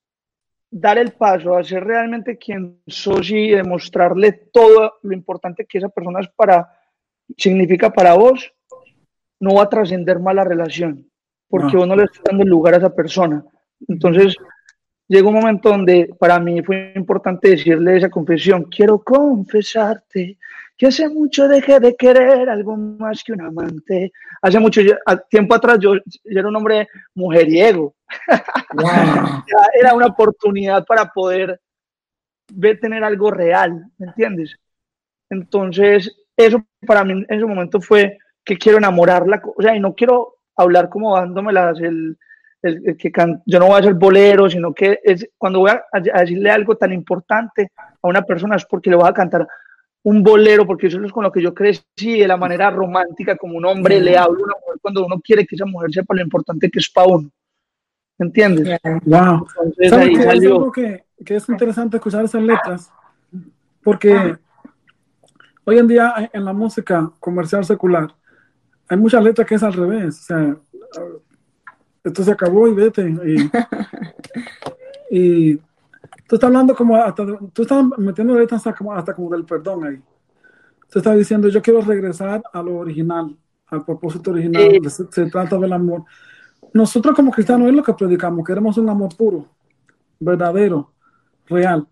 [0.71, 5.89] dar el paso a ser realmente quien sos y demostrarle todo lo importante que esa
[5.89, 6.69] persona es para,
[7.37, 8.53] significa para vos,
[9.39, 11.09] no va a trascender más la relación,
[11.49, 11.79] porque No.
[11.79, 13.43] vos no le estás dando el lugar a esa persona.
[13.87, 14.35] Entonces,
[15.07, 20.37] llegó un momento donde para mí fue importante decirle esa confesión, quiero confesarte
[20.77, 24.13] que hace mucho dejé de querer algo más que un amante.
[24.41, 24.81] Hace mucho
[25.29, 27.95] tiempo atrás yo, yo era un hombre mujeriego.
[29.79, 31.59] Era una oportunidad para poder
[32.51, 34.55] ver tener algo real, ¿me entiendes?
[35.29, 39.93] Entonces, eso para mí en ese momento fue que quiero enamorarla, o sea, y no
[39.93, 42.17] quiero hablar como dándomelas el,
[42.61, 45.71] el- el que can- yo no voy a hacer bolero, sino que es cuando voy
[45.71, 49.47] a, a decirle algo tan importante a una persona es porque le voy a cantar
[50.03, 53.57] un bolero, porque eso es con lo que yo crecí, de la manera romántica, como
[53.57, 56.21] un hombre le habla a una mujer cuando uno quiere que esa mujer sepa lo
[56.21, 57.29] importante que es para uno.
[58.17, 58.79] ¿Me entiendes?
[59.05, 59.47] Wow.
[59.63, 60.19] Entonces ¿Sabes ahí qué?
[60.19, 60.55] Es salió.
[60.55, 62.91] algo que, que es interesante escuchar esas letras,
[63.83, 64.35] porque
[65.65, 68.07] hoy en día en- en la música comercial secular
[68.89, 70.19] hay muchas letras que es al revés.
[70.19, 70.57] O sea,
[72.03, 73.09] esto se acabó y vete.
[73.09, 73.49] Y,
[75.09, 75.55] y
[76.27, 80.01] tú estás hablando como hasta, tú estás metiendo hasta como, hasta como del perdón ahí.
[80.91, 83.35] Tú estás diciendo, yo quiero regresar a lo original,
[83.67, 84.89] al propósito original, Sí.
[84.89, 86.03] se, se trata del amor.
[86.73, 89.47] Nosotros como cristianos es lo que predicamos, queremos un amor puro,
[90.19, 90.91] verdadero,
[91.47, 91.87] real.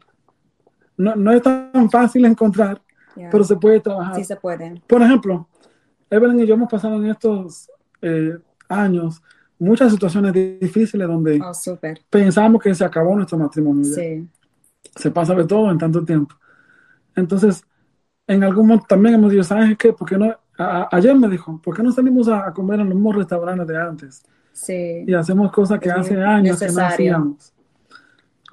[0.97, 2.81] No, no es tan fácil encontrar,
[3.15, 3.31] Yeah.
[3.31, 4.15] pero se puede trabajar.
[4.15, 4.79] Sí se puede.
[4.85, 5.47] Por ejemplo,
[6.07, 7.67] Evelyn y yo hemos pasado en estos
[8.03, 8.37] eh,
[8.69, 9.23] años
[9.59, 13.83] muchas situaciones difíciles donde Oh, pensamos que se acabó nuestro matrimonio.
[13.83, 14.27] Sí.
[14.95, 16.35] Se pasa de todo en tanto tiempo.
[17.15, 17.63] Entonces,
[18.27, 19.93] en algún momento también hemos dicho, ¿sabes qué?
[19.93, 20.35] ¿Por qué no?
[20.57, 23.67] A- ayer me dijo, ¿por qué no salimos a, a comer en los mismos restaurantes
[23.67, 24.23] de antes?
[24.53, 25.03] Sí.
[25.07, 27.53] Y hacemos cosas que Es hace años que no hacíamos.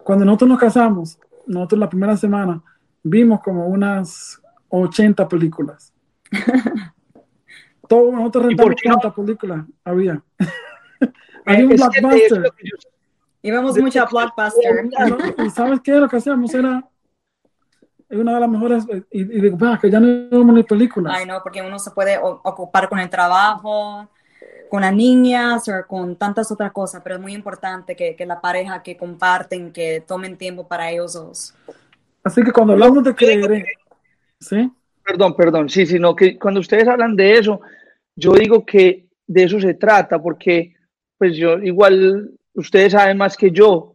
[0.03, 2.63] Cuando nosotros nos casamos, nosotros la primera semana
[3.03, 5.93] vimos como unas 80 películas.
[7.89, 8.97] Todos nosotros ¿Y por rentamos qué no?
[8.97, 10.23] 40 películas, había.
[11.47, 12.43] Había un Es blockbuster.
[12.57, 12.77] que yo-
[13.43, 14.89] Y vemos mucha blockbuster.
[15.45, 15.93] ¿Y sabes qué?
[15.93, 16.83] Lo que hacíamos era
[18.09, 21.15] es una de las mejores, y, y digo, que ya no vemos ni películas.
[21.17, 24.09] Ay, no, porque uno se puede ocupar con el trabajo,
[24.71, 28.41] con las niñas o con tantas otras cosas, pero es muy importante que, que la
[28.41, 31.55] pareja que comparten, que tomen tiempo para ellos dos.
[32.23, 33.65] Así que cuando hablamos de creer,
[34.41, 34.71] ¿sí?
[35.05, 37.61] Perdón, perdón, sí, sino que cuando ustedes hablan de eso,
[38.17, 40.75] yo digo que de eso se trata, porque
[41.19, 43.95] pues yo igual, ustedes saben más que yo,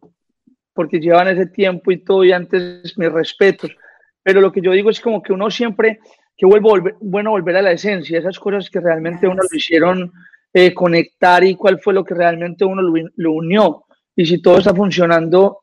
[0.73, 3.75] porque llevan ese tiempo y todo, y antes mis respetos,
[4.23, 5.99] pero lo que yo digo es como que uno siempre,
[6.37, 10.11] que vuelvo bueno volver a la esencia, esas cosas que realmente uno lo hicieron
[10.53, 13.85] eh, conectar y cuál fue lo que realmente uno lo, unió.
[14.15, 15.59] Y si todo está funcionando,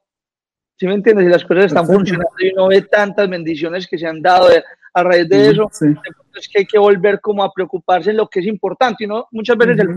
[0.79, 1.27] ¿sí me entiendes?
[1.27, 4.49] Si las cosas están funcionando y uno ve tantas bendiciones que se han dado
[4.95, 5.71] a raíz de eso,
[6.35, 9.05] es que hay que volver como a preocuparse en lo que es importante.
[9.05, 9.89] Y no, muchas veces el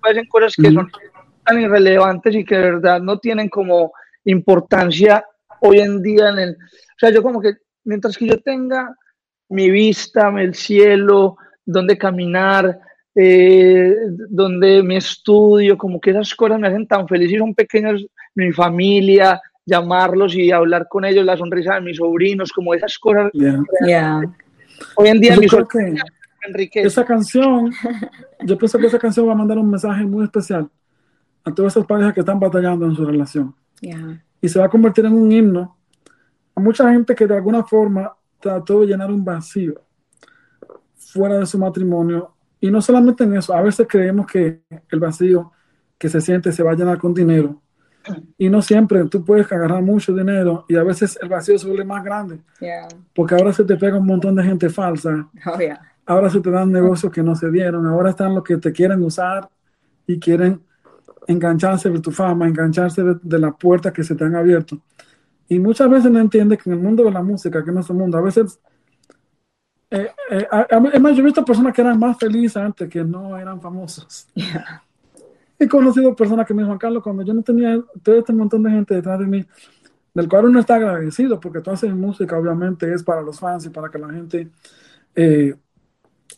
[0.00, 0.90] preocupa en cosas que son
[1.44, 3.92] tan irrelevantes y que de verdad no tienen como
[4.24, 5.24] importancia
[5.60, 6.50] hoy en día en el...
[6.50, 8.94] O sea, yo como que mientras que yo tenga
[9.48, 12.78] mi vista, el cielo, donde caminar,
[13.14, 13.94] eh,
[14.28, 18.52] donde mi estudio, como que esas cosas me hacen tan feliz y son pequeños, mi
[18.52, 23.30] familia, llamarlos y hablar con ellos, la sonrisa de mis sobrinos, como esas cosas.
[24.94, 25.36] Hoy en día,
[26.46, 26.82] Enrique.
[26.82, 27.72] Esa canción,
[28.44, 30.68] yo pienso que esa canción va a mandar un mensaje muy especial
[31.44, 33.54] a todas esas parejas que están batallando en su relación.
[34.40, 35.76] Y se va a convertir en un himno
[36.54, 39.80] a mucha gente que de alguna forma trató de llenar un vacío
[40.96, 45.52] fuera de su matrimonio y no solamente en eso, a veces creemos que el vacío
[45.96, 47.62] que se siente se va a llenar con dinero.
[48.38, 51.84] Y no siempre, tú puedes agarrar mucho dinero y a veces el vacío se vuelve
[51.84, 52.40] más grande.
[53.14, 55.28] Porque ahora se te pega un montón de gente falsa.
[55.46, 55.58] Oh,
[56.10, 57.86] ahora se te dan negocios que no se dieron.
[57.86, 59.48] Ahora están los que te quieren usar
[60.08, 60.60] y quieren
[61.28, 64.80] engancharse de tu fama, engancharse de, la puerta que se te han abierto.
[65.48, 67.94] Y muchas veces no entiendes que en el mundo de la música, que es nuestro
[67.94, 68.58] mundo, a veces
[69.88, 74.28] eh, eh, yo he visto personas que eran más felices antes que no eran famosos.
[75.60, 78.70] He conocido personas que me dijeron, Carlos, cuando yo no tenía todo este montón de
[78.70, 79.46] gente detrás de mí,
[80.12, 83.68] del cual uno está agradecido, porque tú haces música, obviamente, es para los fans y
[83.68, 84.48] para que la gente
[85.14, 85.54] eh,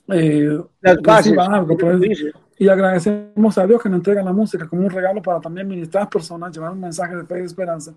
[0.08, 0.58] eh
[1.38, 1.76] algo.
[1.76, 2.24] Pues.
[2.58, 6.08] y agradecemos a Dios que nos entrega la música como un regalo para también ministrar
[6.08, 7.94] personas, llevar un mensaje de fe y esperanza.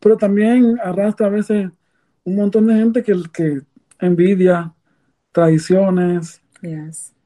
[0.00, 1.70] Pero también arrastra a veces
[2.24, 3.62] un montón de gente que, que
[3.98, 4.72] envidia,
[5.32, 6.42] tradiciones.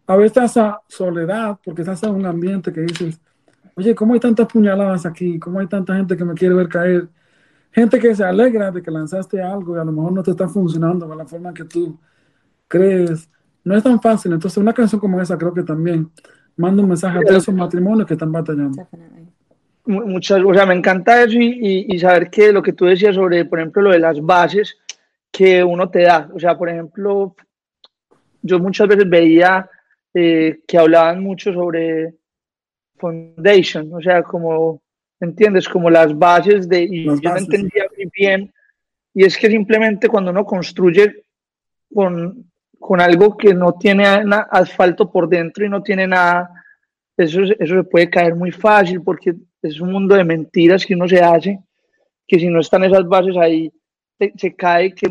[0.07, 3.21] A veces esa soledad, porque estás en un ambiente que dices,
[3.77, 5.39] oye, ¿cómo hay tantas puñaladas aquí?
[5.39, 7.09] ¿Cómo hay tanta gente que me quiere ver caer?
[7.73, 10.49] Gente que se alegra de que lanzaste algo y a lo mejor no te está
[10.49, 11.99] funcionando de la forma que tú
[12.69, 13.29] crees.
[13.65, 14.33] No es tan fácil.
[14.33, 16.11] Entonces, una canción como esa creo que también
[16.57, 18.87] manda un mensaje a todos esos matrimonios que están batallando.
[19.87, 23.45] Muchas, o sea, me encanta eso y, y, saber que lo que tú decías sobre,
[23.45, 24.79] por ejemplo, lo de las bases
[25.33, 26.29] que uno te da.
[26.35, 27.35] O sea, por ejemplo,
[28.43, 29.69] yo muchas veces veía
[30.15, 32.15] eh, que hablaban mucho sobre
[32.97, 34.83] foundation, o sea, como,
[35.21, 35.69] ¿entiendes?
[35.69, 38.53] Como las bases de, y yo no entendía muy bien,
[39.15, 41.25] y es que simplemente cuando uno construye
[41.93, 42.50] con,
[42.81, 44.05] con algo que no tiene
[44.51, 46.51] asfalto por dentro y no tiene nada,
[47.17, 51.07] eso, eso se puede caer muy fácil porque es un mundo de mentiras que uno
[51.07, 51.61] se hace,
[52.27, 53.71] que si no están esas bases ahí,
[54.19, 55.11] se, se cae, que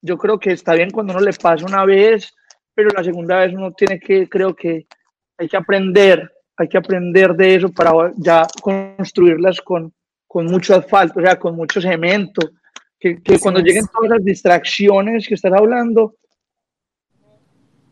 [0.00, 2.32] yo creo que está bien cuando uno le pasa una vez,
[2.74, 4.86] pero la segunda vez uno tiene que, creo que
[5.36, 9.92] hay que aprender, hay que aprender de eso para ya construirlas con,
[10.28, 12.50] con mucho asfalto, o sea, con mucho cemento,
[13.00, 16.14] que, que cuando lleguen todas las distracciones que estás hablando,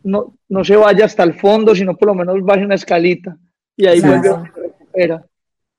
[0.03, 3.37] no, no se vaya hasta el fondo, sino por lo menos vaya una escalita
[3.75, 5.25] y ahí vuelve a recupera.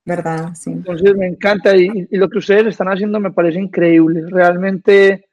[0.04, 0.54] ¿Verdad?
[0.54, 0.70] Sí.
[0.70, 4.24] Entonces me encanta y, y, lo que ustedes están haciendo me parece increíble.
[4.28, 5.30] Realmente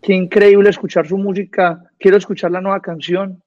[0.00, 1.82] Qué increíble escuchar su música.
[1.98, 3.42] Quiero escuchar la nueva canción.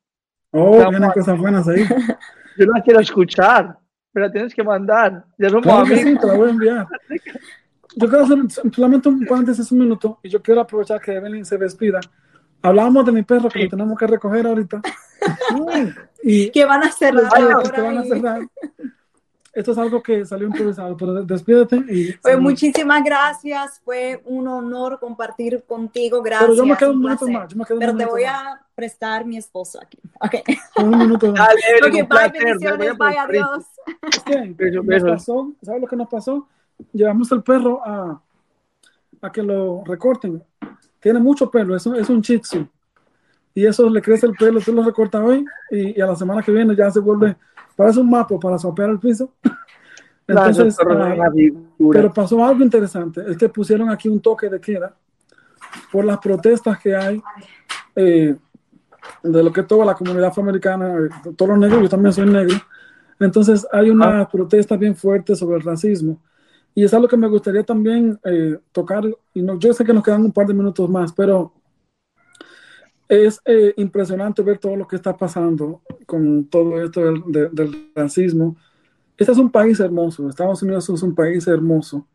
[0.52, 1.84] Oh, vienen cosas buenas ahí.
[2.58, 3.78] Yo la quiero escuchar,
[4.12, 5.24] pero la tienes que mandar.
[5.38, 6.02] Ya somos claro amigos.
[6.02, 6.88] Sí, te la voy a enviar.
[7.96, 8.38] Yo quiero hacer
[8.74, 12.00] solamente un paréntesis un minuto y yo quiero aprovechar que Evelyn se despida.
[12.62, 14.82] Hablábamos de mi perro que lo tenemos que recoger ahorita.
[16.24, 17.32] y que van a cerrar.
[17.74, 18.42] que van a cerrar
[19.54, 21.76] esto es algo que salió improvisado, pero despídete.
[21.90, 26.50] Y, pues muchísimas gracias, fue un honor compartir contigo, gracias.
[26.50, 27.54] Pero yo me quedo un, minuto más.
[27.78, 30.00] pero te voy a prestar mi esposo aquí.
[30.22, 30.42] Okay.
[30.78, 31.48] Un minuto más.
[31.48, 33.66] Dale, okay, bye, bendiciones, bye, adiós.
[35.62, 36.48] ¿Sabes lo que nos pasó?
[36.94, 38.22] Llevamos el perro a,
[39.22, 40.42] a que lo recorten.
[41.02, 42.66] Tiene mucho pelo, es un, es un chitsu.
[43.54, 46.42] Y eso le crece el pelo, tú lo recortas hoy y, y a la semana
[46.42, 47.36] que viene ya se vuelve
[47.76, 49.34] Parece un mapa para sopear el piso.
[50.28, 51.30] Entonces, ah,
[51.92, 54.96] pero pasó algo interesante, es que pusieron aquí un toque de queda
[55.92, 57.22] por las protestas que hay
[57.96, 58.36] eh,
[59.24, 62.56] de lo que toda la comunidad afroamericana, eh, todos los negros, yo también soy negro,
[63.20, 64.30] entonces hay una ah.
[64.30, 66.22] protesta bien fuerte sobre el racismo.
[66.74, 69.04] Y es algo que me gustaría también eh, tocar,
[69.34, 71.54] y no, yo sé que nos quedan un par de minutos más, pero
[73.10, 73.42] es
[73.76, 78.56] impresionante ver todo lo que está pasando con todo esto del, del racismo
[79.22, 82.08] este es un país hermoso, Estados Unidos es un país hermoso.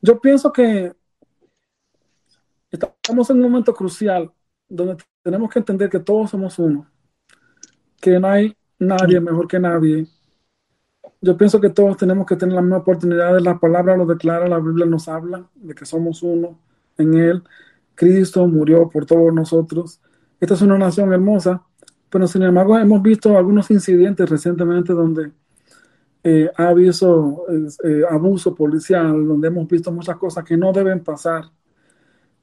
[0.00, 0.92] Yo pienso que
[2.70, 4.32] estamos en un momento crucial
[4.68, 6.88] donde tenemos que entender que todos somos uno,
[8.00, 10.06] que no hay nadie mejor que nadie.
[11.24, 14.58] Yo pienso que todos tenemos que tener la misma oportunidad, la palabra lo declara, la
[14.58, 16.58] Biblia nos habla de que somos uno
[16.98, 17.42] en Él.
[17.94, 20.00] Cristo murió por todos nosotros.
[20.40, 21.62] Esta es una nación hermosa,
[22.10, 25.30] pero sin embargo hemos visto algunos incidentes recientemente donde
[26.24, 27.46] eh, ha habido
[27.84, 31.44] eh, abuso policial, donde hemos visto muchas cosas que no deben pasar.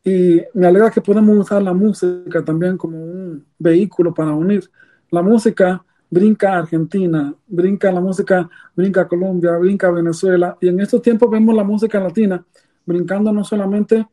[0.05, 4.71] Y me alegra que podemos usar la música también como un vehículo para unir.
[5.11, 10.57] La música brinca Argentina, brinca la música, brinca Colombia, brinca Venezuela.
[10.59, 12.43] Y en estos tiempos vemos la música latina
[12.85, 14.07] brincando no solamente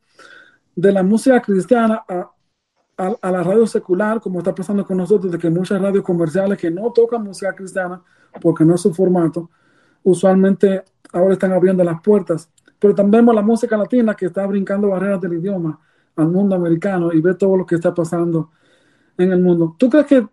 [0.75, 2.31] de la música cristiana a,
[2.97, 6.69] a, la radio secular, como está pasando con nosotros, de que muchas radios comerciales que
[6.69, 8.01] no tocan música cristiana
[8.41, 9.49] porque no es su formato,
[10.03, 12.49] usualmente ahora están abriendo las puertas.
[12.79, 15.79] Pero también vemos la música latina que está brincando barreras del idioma
[16.15, 18.51] al mundo americano y ve todo lo que está pasando
[19.17, 19.75] en el mundo.
[19.77, 20.27] ¿Tú crees que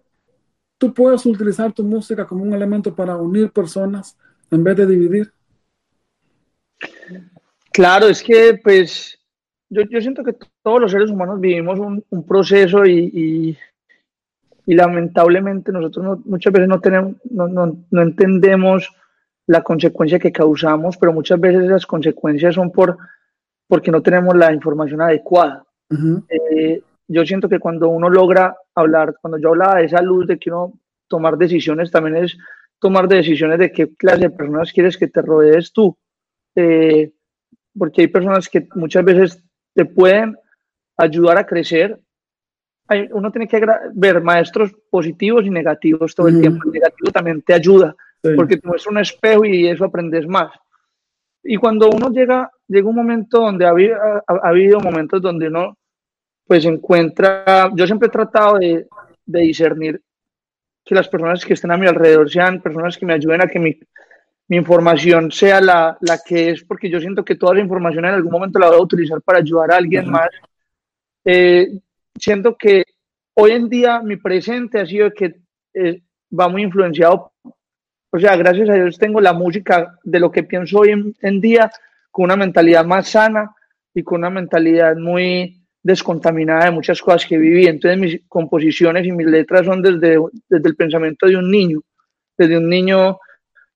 [0.84, 4.18] tú puedes utilizar tu música como un elemento para unir personas
[4.50, 5.32] en vez de dividir?
[7.72, 9.18] Claro, es que pues
[9.70, 13.58] yo, yo siento que todos los seres humanos vivimos un, un proceso y, y,
[14.66, 18.90] y, lamentablemente nosotros muchas veces no, tenemos, no, no, no, entendemos
[19.46, 22.98] la consecuencia que causamos, pero muchas veces las consecuencias son por,
[23.66, 25.64] porque no tenemos la información adecuada.
[26.28, 30.38] eh, yo siento que cuando uno logra hablar, cuando yo hablaba de esa luz, de
[30.38, 30.72] que uno
[31.08, 32.36] tomar decisiones, también es
[32.78, 35.96] tomar decisiones de qué clase de personas quieres que te rodees tú.
[36.56, 37.12] Eh,
[37.76, 39.42] porque hay personas que muchas veces
[39.74, 40.36] te pueden
[40.96, 41.98] ayudar a crecer.
[42.88, 43.64] Hay, uno tiene que
[43.94, 46.62] ver maestros positivos y negativos todo el tiempo.
[46.66, 47.94] El negativo también te ayuda,
[48.36, 50.52] porque tú es un espejo y eso aprendes más.
[51.42, 55.76] Y cuando uno llega, llega un momento donde ha, ha, habido momentos donde uno
[56.46, 58.86] pues encuentra, yo siempre he tratado de,
[59.24, 60.00] de discernir
[60.84, 63.58] que las personas que estén a mi alrededor sean personas que me ayuden a que
[63.58, 63.78] mi,
[64.48, 68.14] mi información sea la, la, que es, porque yo siento que toda la información en
[68.14, 70.28] algún momento la voy a utilizar para ayudar a alguien más.
[71.24, 71.68] Eh,
[72.18, 72.84] siento que
[73.34, 75.36] hoy en día mi presente ha sido que
[75.72, 76.02] eh,
[76.38, 77.32] va muy influenciado,
[78.10, 81.40] o sea, gracias a Dios tengo la música de lo que pienso hoy en, en
[81.40, 81.70] día
[82.10, 83.54] con una mentalidad más sana
[83.94, 87.66] y con una mentalidad muy descontaminada de muchas cosas que viví.
[87.66, 90.18] Entonces mis composiciones y mis letras son desde,
[90.48, 91.80] desde el pensamiento de un niño,
[92.36, 93.18] desde un niño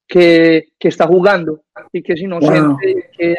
[0.07, 2.81] que, que está jugando y que es inocente wow.
[2.83, 3.37] y, que,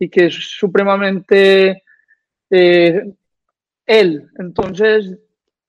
[0.00, 1.84] y, que, es supremamente
[2.50, 3.14] eh,
[3.86, 4.28] él.
[4.38, 5.16] Entonces,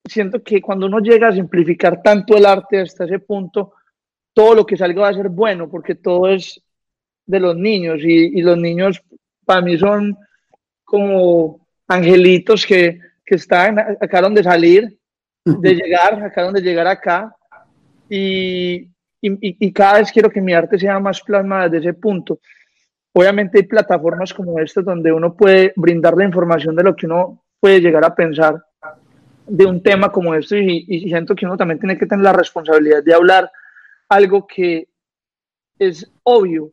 [0.04, 3.74] siento que cuando uno llega a simplificar tanto el arte hasta ese punto,
[4.34, 6.60] todo lo que salga va a ser bueno, porque todo es
[7.24, 9.00] de los niños y, y los niños
[9.44, 10.16] para mí son
[10.82, 11.61] como
[11.94, 14.98] angelitos que, que están, acabaron de salir,
[15.44, 17.34] de llegar, acabaron de llegar acá
[18.08, 18.88] y,
[19.20, 22.40] y, y, cada vez quiero que mi arte sea más plasmada desde ese punto.
[23.12, 27.44] Obviamente hay plataformas como estas donde uno puede brindar la información de lo que uno
[27.60, 28.62] puede llegar a pensar
[29.46, 32.32] de un tema como este y, y siento que uno también tiene que tener la
[32.32, 33.50] responsabilidad de hablar
[34.08, 34.88] algo que
[35.78, 36.70] es obvio.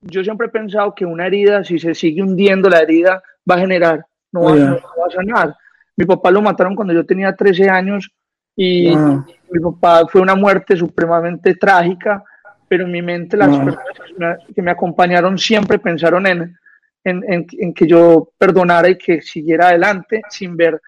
[0.00, 3.60] Yo siempre he pensado que una herida, si se sigue hundiendo la herida, va a
[3.60, 4.66] generar, no va, oh, yeah.
[4.66, 5.56] no, no va a sanar.
[5.96, 8.10] Mi papá lo mataron cuando yo tenía 13 años
[8.56, 9.24] y wow.
[9.50, 12.24] mi papá fue una muerte supremamente trágica,
[12.68, 13.64] pero en mi mente las wow.
[13.64, 16.56] personas que me acompañaron siempre pensaron en,
[17.04, 20.80] en, en, en, que yo perdonara y que siguiera adelante sin ver,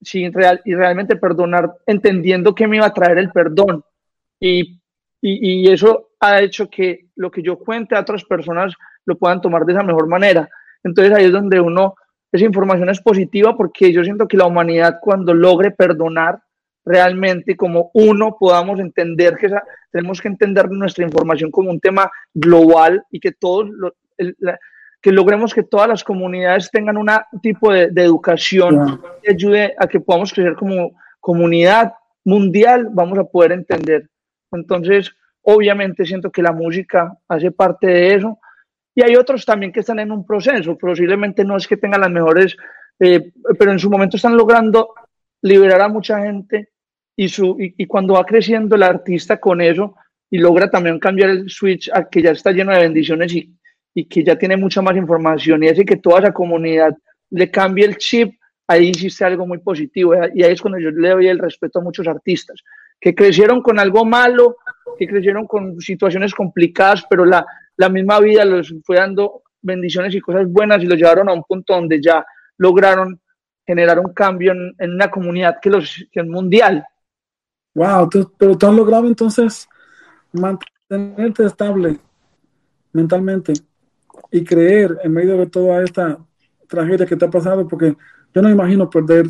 [0.00, 3.84] sin real, y realmente perdonar, entendiendo que me iba a traer el perdón.
[4.40, 4.80] Y,
[5.20, 9.40] y, y eso ha hecho que lo que yo cuente a otras personas lo puedan
[9.40, 10.48] tomar de esa mejor manera.
[10.82, 11.94] Entonces ahí es donde uno,
[12.36, 16.40] esa información es positiva porque yo siento que la humanidad cuando logre perdonar
[16.84, 22.10] realmente como uno podamos entender que esa, tenemos que entender nuestra información como un tema
[22.32, 24.58] global y que todos lo, el, la,
[25.02, 27.08] que logremos que todas las comunidades tengan un
[27.42, 31.92] tipo de, de educación que ayude a que podamos crecer como comunidad
[32.24, 34.08] mundial, vamos a poder entender.
[34.52, 35.12] Entonces,
[35.42, 38.38] obviamente siento que la música hace parte de eso.
[38.96, 42.10] Y hay otros también que están en un proceso, posiblemente no es que tengan las
[42.10, 42.56] mejores,
[42.98, 44.94] eh, pero en su momento están logrando
[45.42, 46.70] liberar a mucha gente
[47.14, 49.96] y, su, y, cuando va creciendo el artista con eso
[50.30, 53.54] y logra también cambiar el switch a que ya está lleno de bendiciones y,
[53.94, 56.96] y que ya tiene mucha más información y hace que toda esa comunidad
[57.30, 61.10] le cambie el chip, ahí hiciste algo muy positivo y ahí es cuando yo le
[61.10, 62.62] doy el respeto a muchos artistas
[62.98, 64.56] que crecieron con algo malo,
[64.98, 67.44] que crecieron con situaciones complicadas, pero la,
[67.76, 71.42] la misma vida los fue dando bendiciones y cosas buenas y los llevaron a un
[71.42, 72.24] punto donde ya
[72.58, 73.20] lograron
[73.66, 76.86] generar un cambio en, una comunidad que, los, mundial.
[77.74, 78.08] Wow,
[78.38, 79.68] pero tú has logrado entonces
[80.32, 81.98] mantenerte estable
[82.92, 83.52] mentalmente
[84.30, 86.18] y creer en medio de toda esta
[86.68, 87.96] tragedia que te ha pasado, porque
[88.34, 89.26] yo no imagino perder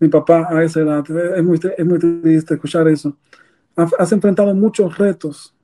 [0.00, 1.04] mi papá a esa edad.
[1.36, 3.16] Es muy, es muy triste escuchar eso.
[3.76, 5.54] Has enfrentado muchos retos.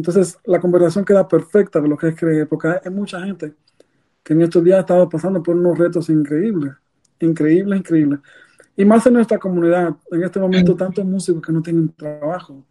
[0.00, 3.52] Entonces, la conversación queda perfecta de lo que es creer, porque hay mucha gente
[4.22, 6.72] que en estos días ha estado pasando por unos retos increíbles,
[7.18, 8.20] increíbles, increíbles.
[8.78, 12.64] Y más en nuestra comunidad, en este momento, tantos músicos que no tienen trabajo,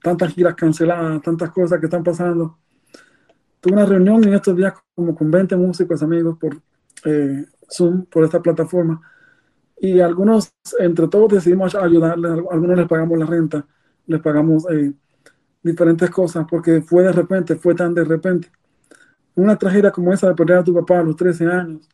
[0.00, 2.56] tantas giras canceladas, tantas cosas que están pasando.
[3.60, 6.56] Tuve una reunión en estos días como con 20 músicos amigos por
[7.04, 9.00] eh, Zoom, por esta plataforma,
[9.80, 13.66] y algunos, entre todos, decidimos ayudarles, algunos les pagamos la renta,
[14.06, 14.92] les pagamos eh,
[15.62, 18.50] diferentes cosas, porque fue de repente, fue tan de repente.
[19.34, 21.88] Una tragedia como esa de perder a tu papá a los 13 años,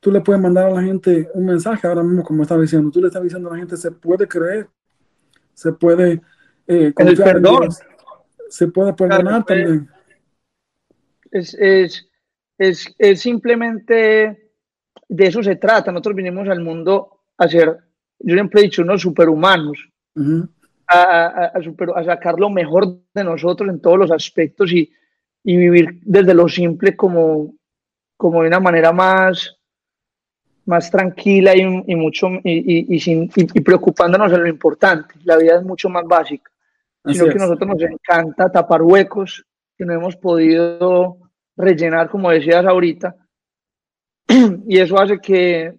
[0.00, 3.00] tú le puedes mandar a la gente un mensaje ahora mismo, como estaba diciendo, tú
[3.00, 4.68] le estás diciendo a la gente, se puede creer,
[5.54, 6.20] se puede
[6.66, 7.68] eh, el perdón.
[8.48, 9.88] se puede perdonar también.
[11.30, 12.08] Es, es,
[12.58, 14.50] es, es simplemente
[15.08, 15.92] de eso se trata.
[15.92, 17.76] Nosotros vinimos al mundo a ser,
[18.18, 19.88] yo siempre he dicho, unos superhumanos,
[20.92, 24.90] a, a, sacar lo mejor de nosotros en todos los aspectos y,
[25.44, 27.54] y vivir desde lo simple como,
[28.16, 29.58] como de una manera más,
[30.66, 35.14] más tranquila y, y mucho y, y, sin, y, preocupándonos en lo importante.
[35.24, 36.50] La vida es mucho más básica.
[37.06, 39.44] sino que a nosotros nos encanta tapar huecos
[39.76, 41.18] que no hemos podido
[41.56, 43.16] rellenar, como decías ahorita,
[44.68, 45.74] y eso hace que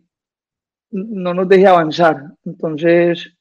[0.91, 2.23] no nos deje avanzar.
[2.45, 3.33] Entonces,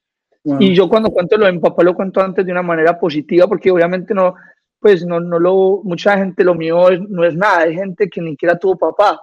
[0.45, 3.47] y yo cuando cuento lo de mi papá lo cuento antes de una manera positiva,
[3.47, 4.35] porque obviamente no,
[4.81, 8.33] pues no, no lo, mucha gente lo mío no es nada, hay gente que ni
[8.33, 9.21] siquiera tuvo papá,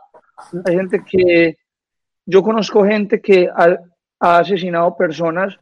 [0.65, 1.57] hay gente que,
[2.25, 3.77] yo conozco gente que ha,
[4.21, 5.57] asesinado personas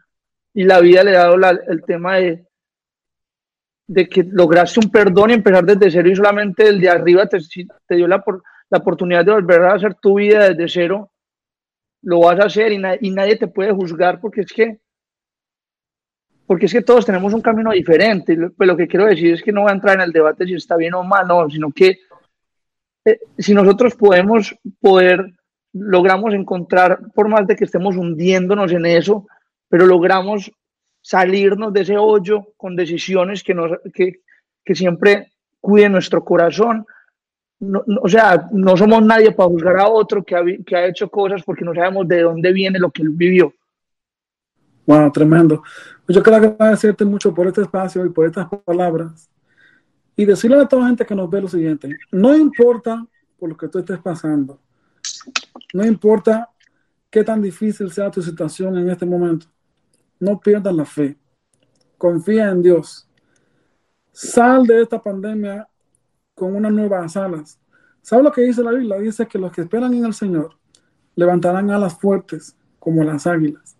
[0.53, 1.38] y la vida le ha dado
[1.68, 2.47] el tema de,
[3.88, 7.38] de que lograste un perdón y empezar desde cero y solamente el de arriba te,
[7.88, 8.24] te dio la,
[8.70, 11.12] la oportunidad de volver a hacer tu vida desde cero,
[12.01, 14.80] lo vas a hacer y, y nadie te puede juzgar porque es que
[16.48, 18.36] porque es que todos tenemos un camino diferente.
[18.56, 20.54] Pues lo que quiero decir es que no voy a entrar en el debate si
[20.54, 22.00] está bien o mal, no, sino que
[23.06, 25.34] eh, si nosotros podemos poder,
[25.74, 29.28] logramos encontrar, por más de que estemos hundiéndonos en eso,
[29.68, 30.50] pero logramos
[31.02, 34.22] salirnos de ese hoyo con decisiones que, nos, que,
[34.64, 36.86] que siempre cuiden nuestro corazón,
[37.60, 41.10] no, o sea, no somos nadie para juzgar a otro que ha, que ha hecho
[41.10, 43.54] cosas porque no sabemos de dónde viene lo que él vivió.
[44.88, 45.62] Wow, tremendo.
[46.06, 49.30] Pues yo quiero agradecerte mucho por este espacio y por estas palabras.
[50.16, 53.06] Y decirle a toda la gente que nos ve lo siguiente, no importa
[53.38, 54.60] por lo que tú estés pasando,
[55.74, 56.50] no importa
[57.12, 59.46] qué tan difícil sea tu situación en este momento,
[60.20, 61.18] no pierdas la fe,
[61.98, 63.08] confía en Dios,
[64.12, 65.68] sal de esta pandemia
[66.34, 67.60] con unas nuevas alas.
[68.02, 68.98] ¿Sabe lo que dice la Biblia?
[68.98, 70.58] Dice que los que esperan en el Señor
[71.14, 73.76] levantarán alas fuertes como las águilas.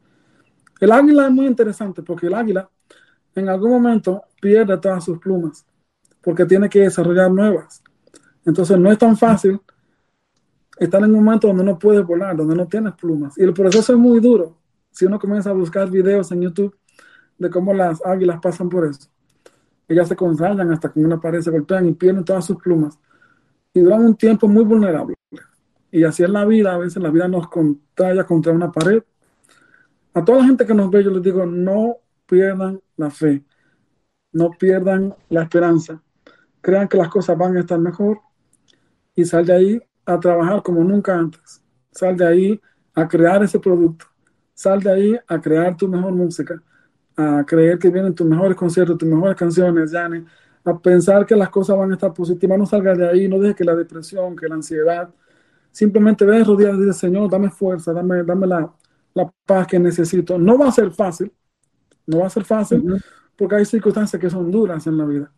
[0.80, 2.69] El águila es muy interesante porque el águila
[3.36, 5.65] en algún momento pierde todas sus plumas
[6.21, 7.82] porque tiene que desarrollar nuevas.
[8.45, 9.59] Entonces no es tan fácil
[10.78, 13.38] estar en un momento donde no puedes volar, donde no tienes plumas.
[13.38, 14.57] Y el proceso es muy duro.
[14.91, 16.75] Si uno comienza a buscar videos en YouTube
[17.38, 19.09] de cómo las águilas pasan por eso
[19.88, 22.99] ellas se consayan hasta que una pared se golpean y pierden todas sus plumas.
[23.73, 25.15] Y duran un tiempo muy vulnerable.
[25.91, 29.01] Y así es la vida, a veces la vida nos contrae contra una pared.
[30.18, 33.45] A toda la gente que nos ve, yo les digo, no pierdan la fe,
[34.32, 36.01] no pierdan la esperanza.
[36.59, 38.22] Crean que las cosas van a estar mejor
[39.13, 41.61] y sal de ahí a trabajar como nunca antes.
[41.91, 42.61] Sal de ahí
[42.95, 44.07] a crear ese producto.
[44.55, 46.63] Sal de ahí a crear tu mejor música
[47.15, 50.26] a creer que vienen tus mejores conciertos, tus mejores canciones, Jane,
[50.63, 53.55] a pensar que las cosas van a estar positivas, no salgas de ahí, no dejes
[53.55, 55.09] que la depresión, que la ansiedad,
[55.72, 58.74] simplemente ve rodeado y dice, Señor, dame fuerza, dame, dame la,
[59.18, 60.38] la, paz que necesito.
[60.38, 61.32] No va a ser fácil,
[62.05, 62.84] no va a ser fácil,
[63.36, 65.32] porque hay circunstancias que son duras en la vida.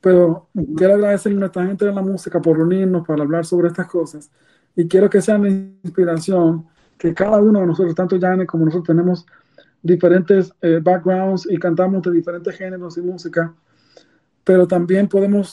[0.00, 3.86] Pero quiero agradecer a nuestra gente de la música por unirnos para hablar sobre estas
[3.86, 4.30] cosas.
[4.74, 6.66] Y quiero que sea una inspiración
[6.98, 9.26] que cada uno de nosotros, tanto Jane como nosotros, tenemos
[9.82, 13.54] diferentes eh, backgrounds y cantamos de diferentes géneros y música,
[14.44, 15.52] pero también podemos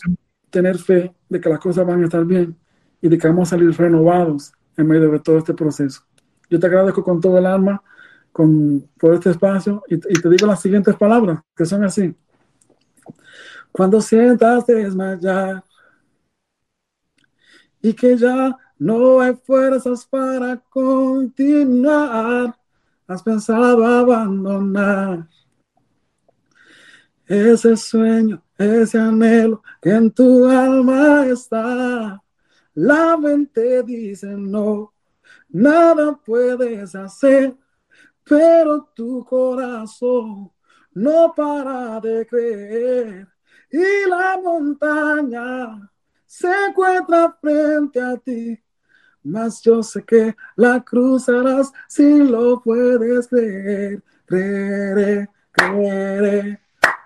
[0.50, 2.56] tener fe de que las cosas van a estar bien
[3.02, 6.09] y de que vamos a salir renovados en medio de todo este proceso.
[6.50, 7.82] Yo te agradezco con todo el alma
[8.32, 12.16] con, por este espacio y, te digo las siguientes palabras, que son así.
[13.72, 15.64] Cuando sientas desmayar
[17.82, 22.56] y que ya no hay fuerzas para continuar,
[23.08, 25.28] has pensado abandonar
[27.26, 32.24] ese sueño, ese anhelo que en tu alma está.
[32.74, 34.94] La mente dice no,
[35.50, 37.56] nada puedes hacer,
[38.24, 40.52] pero tu corazón
[40.94, 43.28] no para de creer
[43.72, 45.92] y la montaña
[46.26, 48.60] se encuentra frente a ti.
[49.24, 54.02] Mas yo sé que la cruzarás si lo puedes creer.
[54.26, 56.62] Creeré, creeré,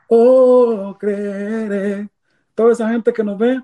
[0.08, 2.10] oh, creeré.
[2.54, 3.62] Toda esa gente que nos ve,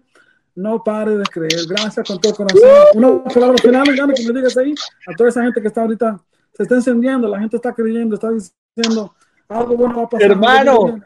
[0.56, 1.62] no pare de creer.
[1.68, 2.70] Gracias con todo corazón.
[2.94, 4.74] Una palabra final, que me digas ahí,
[5.08, 6.20] a toda esa gente que está ahorita,
[6.54, 9.14] se está encendiendo, la gente está creyendo, está diciendo,
[9.48, 10.32] algo bueno va a pasar.
[10.32, 11.00] Hermano,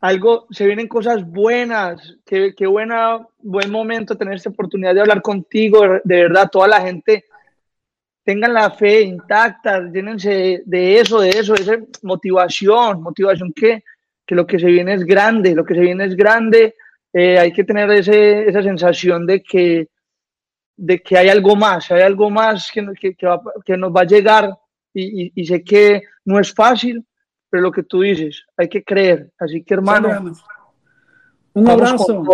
[0.00, 5.22] algo, se vienen cosas buenas, qué, qué buena, buen momento tener esta oportunidad de hablar
[5.22, 7.24] contigo, de verdad, toda la gente
[8.28, 13.82] tengan la fe intacta, llénense de eso, de eso, de esa motivación, motivación que,
[14.26, 16.76] que lo que se viene es grande, lo que se viene es grande,
[17.12, 19.88] eh, hay que tener ese, esa sensación de que,
[20.76, 24.02] de que hay algo más, hay algo más que, que, que, va, que nos va
[24.02, 24.56] a llegar
[24.92, 27.04] y, y, y sé que no es fácil,
[27.50, 29.32] pero lo que tú dices, hay que creer.
[29.38, 30.34] Así que, hermano,
[31.54, 32.24] un abrazo,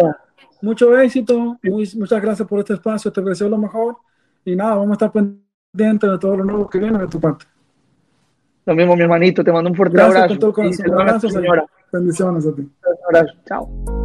[0.60, 3.96] mucho éxito, muy, muchas gracias por este espacio, te deseo lo mejor
[4.44, 7.46] y nada, vamos a estar pendientes de todo lo nuevo que viene de tu parte.
[8.66, 10.34] Lo mismo, mi hermanito, te mando un fuerte gracias abrazo.
[10.34, 11.06] Con todo el corazón.
[11.06, 11.66] Gracias, señora.
[11.92, 12.62] Bendiciones a ti.
[12.62, 14.03] Un abrazo, chao.